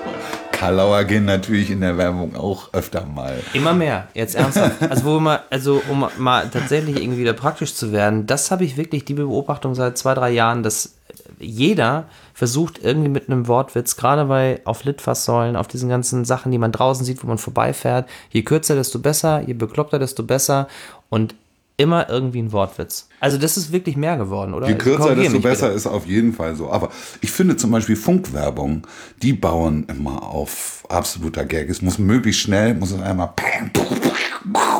Karlauer 0.52 1.02
gehen 1.04 1.24
natürlich 1.24 1.70
in 1.72 1.80
der 1.80 1.98
Werbung 1.98 2.36
auch 2.36 2.72
öfter 2.72 3.04
mal. 3.04 3.42
Immer 3.52 3.74
mehr, 3.74 4.06
jetzt 4.14 4.36
ernsthaft. 4.36 4.80
Also, 4.90 5.04
wo 5.04 5.18
man, 5.18 5.40
also 5.50 5.82
um 5.90 6.06
mal 6.18 6.48
tatsächlich 6.50 7.02
irgendwie 7.02 7.18
wieder 7.18 7.32
praktisch 7.32 7.74
zu 7.74 7.90
werden, 7.90 8.26
das 8.28 8.52
habe 8.52 8.64
ich 8.64 8.76
wirklich, 8.76 9.04
die 9.04 9.14
Beobachtung 9.14 9.74
seit 9.74 9.98
zwei, 9.98 10.14
drei 10.14 10.30
Jahren, 10.30 10.62
dass 10.62 10.94
jeder 11.40 12.04
versucht 12.32 12.78
irgendwie 12.80 13.08
mit 13.08 13.28
einem 13.28 13.48
Wortwitz, 13.48 13.96
gerade 13.96 14.26
bei 14.26 14.60
auf 14.64 14.84
Litfaßsäulen, 14.84 15.56
auf 15.56 15.66
diesen 15.66 15.88
ganzen 15.88 16.24
Sachen, 16.24 16.52
die 16.52 16.58
man 16.58 16.70
draußen 16.70 17.04
sieht, 17.04 17.24
wo 17.24 17.26
man 17.26 17.38
vorbeifährt, 17.38 18.08
je 18.30 18.42
kürzer, 18.42 18.76
desto 18.76 19.00
besser, 19.00 19.40
je 19.40 19.54
bekloppter, 19.54 19.98
desto 19.98 20.22
besser 20.22 20.68
und 21.08 21.34
immer 21.76 22.08
irgendwie 22.08 22.40
ein 22.40 22.52
Wortwitz. 22.52 23.08
Also 23.22 23.38
das 23.38 23.56
ist 23.56 23.70
wirklich 23.70 23.96
mehr 23.96 24.16
geworden, 24.16 24.52
oder? 24.52 24.66
Je 24.68 24.74
kürzer, 24.74 25.14
desto 25.14 25.38
besser 25.38 25.66
bitte. 25.66 25.76
ist 25.76 25.86
auf 25.86 26.06
jeden 26.06 26.32
Fall 26.32 26.56
so. 26.56 26.68
Aber 26.72 26.90
ich 27.20 27.30
finde 27.30 27.56
zum 27.56 27.70
Beispiel 27.70 27.94
Funkwerbung, 27.94 28.84
die 29.22 29.32
bauen 29.32 29.86
immer 29.88 30.24
auf 30.24 30.82
absoluter 30.88 31.44
Gag. 31.44 31.70
Es 31.70 31.82
muss 31.82 32.00
möglichst 32.00 32.40
schnell, 32.42 32.74
muss 32.74 32.90
es 32.90 33.00
einmal 33.00 33.30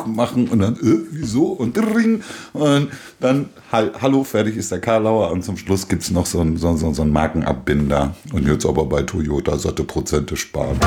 machen 0.05 0.49
und 0.49 0.59
dann, 0.59 0.73
äh, 0.75 1.05
wieso? 1.11 1.45
Und 1.53 1.77
ring. 1.77 2.21
Und 2.51 2.89
dann, 3.21 3.47
hall- 3.71 3.93
hallo, 4.01 4.25
fertig 4.25 4.57
ist 4.57 4.73
der 4.73 4.81
Karlauer. 4.81 5.31
Und 5.31 5.45
zum 5.45 5.55
Schluss 5.55 5.87
gibt 5.87 6.03
es 6.03 6.11
noch 6.11 6.25
so 6.25 6.41
einen 6.41 6.57
so, 6.57 6.75
so, 6.75 6.91
so 6.93 7.01
einen 7.03 7.13
Markenabbinder. 7.13 8.13
Und 8.33 8.45
jetzt 8.45 8.65
aber 8.65 8.83
bei 8.85 9.03
Toyota 9.03 9.57
satte 9.57 9.85
Prozente 9.85 10.35
sparen. 10.35 10.77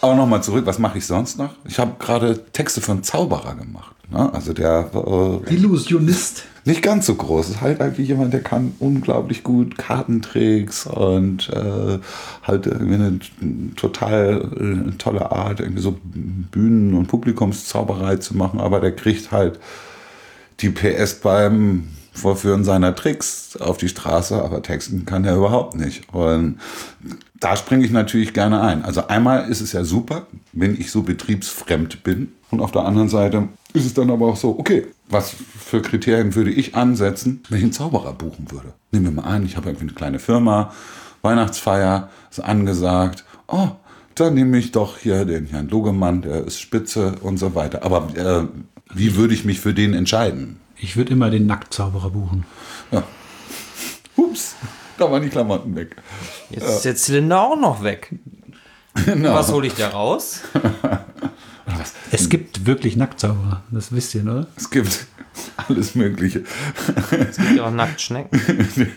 Aber 0.00 0.14
nochmal 0.14 0.42
zurück, 0.42 0.66
was 0.66 0.78
mache 0.78 0.98
ich 0.98 1.06
sonst 1.06 1.38
noch? 1.38 1.54
Ich 1.64 1.78
habe 1.78 1.92
gerade 1.98 2.44
Texte 2.52 2.80
für 2.80 2.92
einen 2.92 3.02
Zauberer 3.02 3.54
gemacht. 3.54 3.94
Ne? 4.10 4.32
Also 4.32 4.52
der 4.52 4.90
äh, 4.94 5.54
Illusionist. 5.54 6.44
nicht 6.64 6.82
ganz 6.82 7.06
so 7.06 7.14
groß. 7.14 7.50
Ist 7.50 7.60
halt 7.60 7.80
eigentlich 7.80 8.08
jemand, 8.08 8.32
der 8.32 8.42
kann 8.42 8.72
unglaublich 8.78 9.42
gut 9.42 9.76
Kartentricks 9.76 10.86
und 10.86 11.50
äh, 11.50 11.98
halt 12.42 12.66
irgendwie 12.66 12.94
eine 12.94 13.18
total 13.76 14.88
äh, 14.88 14.96
tolle 14.96 15.30
Art, 15.30 15.60
irgendwie 15.60 15.82
so 15.82 15.98
Bühnen- 16.02 16.94
und 16.94 17.08
Publikumszauberei 17.08 18.16
zu 18.16 18.36
machen, 18.36 18.60
aber 18.60 18.80
der 18.80 18.92
kriegt 18.92 19.30
halt 19.30 19.58
die 20.60 20.70
PS 20.70 21.14
beim 21.20 21.88
Vorführen 22.18 22.64
seiner 22.64 22.94
Tricks 22.94 23.56
auf 23.56 23.78
die 23.78 23.88
Straße, 23.88 24.42
aber 24.42 24.62
texten 24.62 25.06
kann 25.06 25.24
er 25.24 25.36
überhaupt 25.36 25.74
nicht. 25.74 26.12
Und 26.12 26.58
da 27.40 27.56
springe 27.56 27.84
ich 27.84 27.90
natürlich 27.90 28.34
gerne 28.34 28.60
ein. 28.60 28.84
Also 28.84 29.06
einmal 29.06 29.48
ist 29.48 29.60
es 29.60 29.72
ja 29.72 29.84
super, 29.84 30.26
wenn 30.52 30.78
ich 30.78 30.90
so 30.90 31.02
betriebsfremd 31.02 32.02
bin. 32.04 32.32
Und 32.50 32.60
auf 32.60 32.72
der 32.72 32.84
anderen 32.84 33.08
Seite 33.08 33.48
ist 33.72 33.86
es 33.86 33.94
dann 33.94 34.10
aber 34.10 34.26
auch 34.26 34.36
so, 34.36 34.58
okay, 34.58 34.86
was 35.08 35.34
für 35.58 35.82
Kriterien 35.82 36.34
würde 36.34 36.50
ich 36.50 36.74
ansetzen, 36.74 37.42
wenn 37.48 37.58
ich 37.58 37.64
einen 37.64 37.72
Zauberer 37.72 38.12
buchen 38.12 38.50
würde? 38.50 38.72
Nehmen 38.90 39.06
wir 39.06 39.22
mal 39.22 39.28
an, 39.28 39.44
ich 39.44 39.56
habe 39.56 39.68
irgendwie 39.68 39.86
eine 39.86 39.94
kleine 39.94 40.18
Firma, 40.18 40.72
Weihnachtsfeier 41.22 42.08
ist 42.30 42.40
angesagt. 42.40 43.24
Oh, 43.46 43.68
dann 44.14 44.34
nehme 44.34 44.58
ich 44.58 44.72
doch 44.72 44.98
hier 44.98 45.24
den 45.24 45.46
Herrn 45.46 45.68
Logemann, 45.68 46.22
der 46.22 46.44
ist 46.44 46.60
spitze 46.60 47.14
und 47.22 47.38
so 47.38 47.54
weiter. 47.54 47.84
Aber 47.84 48.08
äh, 48.16 48.46
wie 48.94 49.16
würde 49.16 49.34
ich 49.34 49.44
mich 49.44 49.60
für 49.60 49.74
den 49.74 49.94
entscheiden? 49.94 50.56
Ich 50.80 50.96
würde 50.96 51.12
immer 51.12 51.30
den 51.30 51.46
Nacktzauberer 51.46 52.10
buchen. 52.10 52.44
Ja. 52.90 53.02
Ups, 54.16 54.54
da 54.96 55.10
waren 55.10 55.22
die 55.22 55.28
Klamotten 55.28 55.74
weg. 55.76 55.96
Jetzt 56.50 56.68
ist 56.68 56.84
der 56.84 56.96
Zylinder 56.96 57.42
auch 57.42 57.56
noch 57.58 57.82
weg. 57.82 58.14
Genau. 59.04 59.34
Was 59.34 59.52
hole 59.52 59.66
ich 59.66 59.74
da 59.74 59.88
raus? 59.88 60.40
Es 62.10 62.28
gibt 62.28 62.66
wirklich 62.66 62.96
Nacktzauberer, 62.96 63.62
das 63.70 63.92
wisst 63.92 64.14
ihr, 64.14 64.22
oder? 64.22 64.46
Es 64.56 64.70
gibt 64.70 65.06
alles 65.56 65.94
Mögliche. 65.94 66.42
Es 67.10 67.36
gibt 67.36 67.56
ja 67.56 67.66
auch 67.66 67.70
Nacktschnecken. 67.70 68.40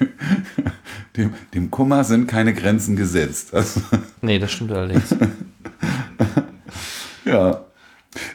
Dem, 1.17 1.33
dem 1.53 1.69
Kummer 1.69 2.05
sind 2.05 2.27
keine 2.27 2.53
Grenzen 2.53 2.95
gesetzt. 2.95 3.53
Also, 3.53 3.81
Nee, 4.21 4.39
das 4.39 4.53
stimmt 4.53 4.71
allerdings. 4.71 5.13
ja. 7.25 7.65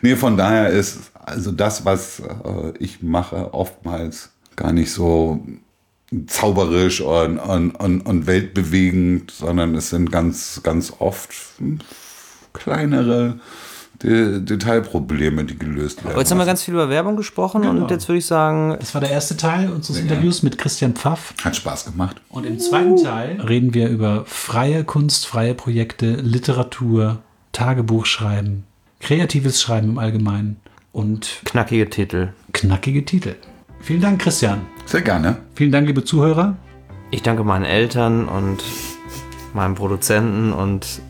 Nee, 0.03 0.15
von 0.15 0.37
daher 0.37 0.69
ist 0.69 1.11
also 1.27 1.53
das, 1.53 1.85
was 1.85 2.21
äh, 2.21 2.73
ich 2.79 3.03
mache, 3.03 3.53
oftmals 3.53 4.31
gar 4.57 4.73
nicht 4.73 4.93
so 4.93 5.45
zauberisch 6.29 7.01
und, 7.01 7.39
und, 7.39 7.73
und, 7.73 8.01
und 8.03 8.27
weltbewegend, 8.27 9.33
sondern 9.33 9.75
es 9.75 9.91
sind 9.91 10.11
ganz, 10.13 10.61
ganz 10.63 10.93
oft 10.99 11.31
kleinere 12.53 13.41
De 14.03 14.41
Detailprobleme, 14.41 15.45
die 15.47 15.59
gelöst 15.59 15.99
werden. 15.99 16.13
Aber 16.13 16.21
jetzt 16.21 16.31
haben 16.31 16.37
wir 16.37 16.45
ganz 16.45 16.63
viel 16.63 16.75
über 16.75 16.91
Werbung 16.91 17.17
gesprochen 17.17 17.63
Genau. 17.63 17.83
und 17.83 17.91
jetzt 17.91 18.07
würde 18.09 18.19
ich 18.19 18.27
sagen, 18.27 18.77
Das 18.79 18.93
war 18.93 19.01
der 19.01 19.11
erste 19.11 19.39
Teil 19.39 19.71
unseres 19.71 19.99
Interviews 19.99 20.43
mit 20.43 20.59
Christian 20.59 20.95
Pfaff. 20.95 21.33
Hat 21.43 21.57
Spaß 21.57 21.87
gemacht. 21.87 22.21
Und 22.29 22.45
im 22.45 22.59
zweiten 22.59 23.03
Teil 23.03 23.41
reden 23.41 23.73
wir 23.73 23.89
über 23.89 24.25
freie 24.27 24.85
Kunst, 24.85 25.27
freie 25.27 25.55
Projekte, 25.55 26.13
Literatur, 26.17 27.21
Tagebuchschreiben, 27.53 28.65
kreatives 29.01 29.63
Schreiben 29.63 29.89
im 29.89 29.99
Allgemeinen 29.99 30.61
und 30.97 31.43
knackige 31.45 31.91
Titel. 31.91 32.29
knackige 32.53 33.05
Titel. 33.05 33.35
Vielen 33.81 34.01
Dank, 34.01 34.21
Christian. 34.23 34.63
Sehr 34.87 35.03
gerne. 35.03 35.37
Vielen 35.55 35.71
Dank, 35.71 35.87
liebe 35.87 36.03
Zuhörer. 36.05 36.57
Ich 37.11 37.23
danke 37.23 37.45
meinen 37.45 37.65
Eltern 37.67 38.27
und 38.27 38.65
meinem 39.53 39.75
Produzenten 39.75 40.53
und 40.53 41.01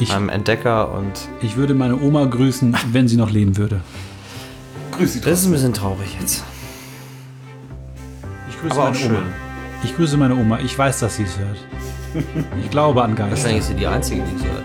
Ich- 0.00 0.08
meinem 0.08 0.30
Entdecker 0.30 0.92
und 0.94 1.12
Ich 1.42 1.56
würde 1.56 1.74
meine 1.74 2.00
Oma 2.00 2.24
grüßen, 2.24 2.74
wenn 2.92 3.06
sie 3.06 3.16
noch 3.18 3.30
leben 3.30 3.56
würde. 3.58 3.80
Grüß 4.96 5.12
Sie 5.12 5.20
das 5.20 5.40
ist 5.40 5.46
ein 5.46 5.52
bisschen 5.52 5.74
traurig 5.74 6.16
jetzt. 6.20 6.42
Ich 8.48 8.58
grüße 8.60 8.72
Aber 8.74 8.82
auch 8.84 8.92
meine 8.92 8.96
schön. 8.98 9.10
Oma. 9.16 9.22
Ich 9.84 9.94
grüße 9.96 10.16
meine 10.16 10.36
Oma. 10.36 10.58
Ich 10.60 10.78
weiß, 10.78 11.00
dass 11.00 11.16
sie 11.16 11.24
es 11.24 11.38
hört. 11.38 11.58
Ich 12.62 12.70
glaube 12.70 13.02
an 13.02 13.14
Geister. 13.14 13.32
Wahrscheinlich 13.32 13.58
ist 13.60 13.68
sie 13.68 13.74
die 13.74 13.86
Einzige, 13.86 14.22
die 14.22 14.36
es 14.36 14.44
hört. 14.44 14.64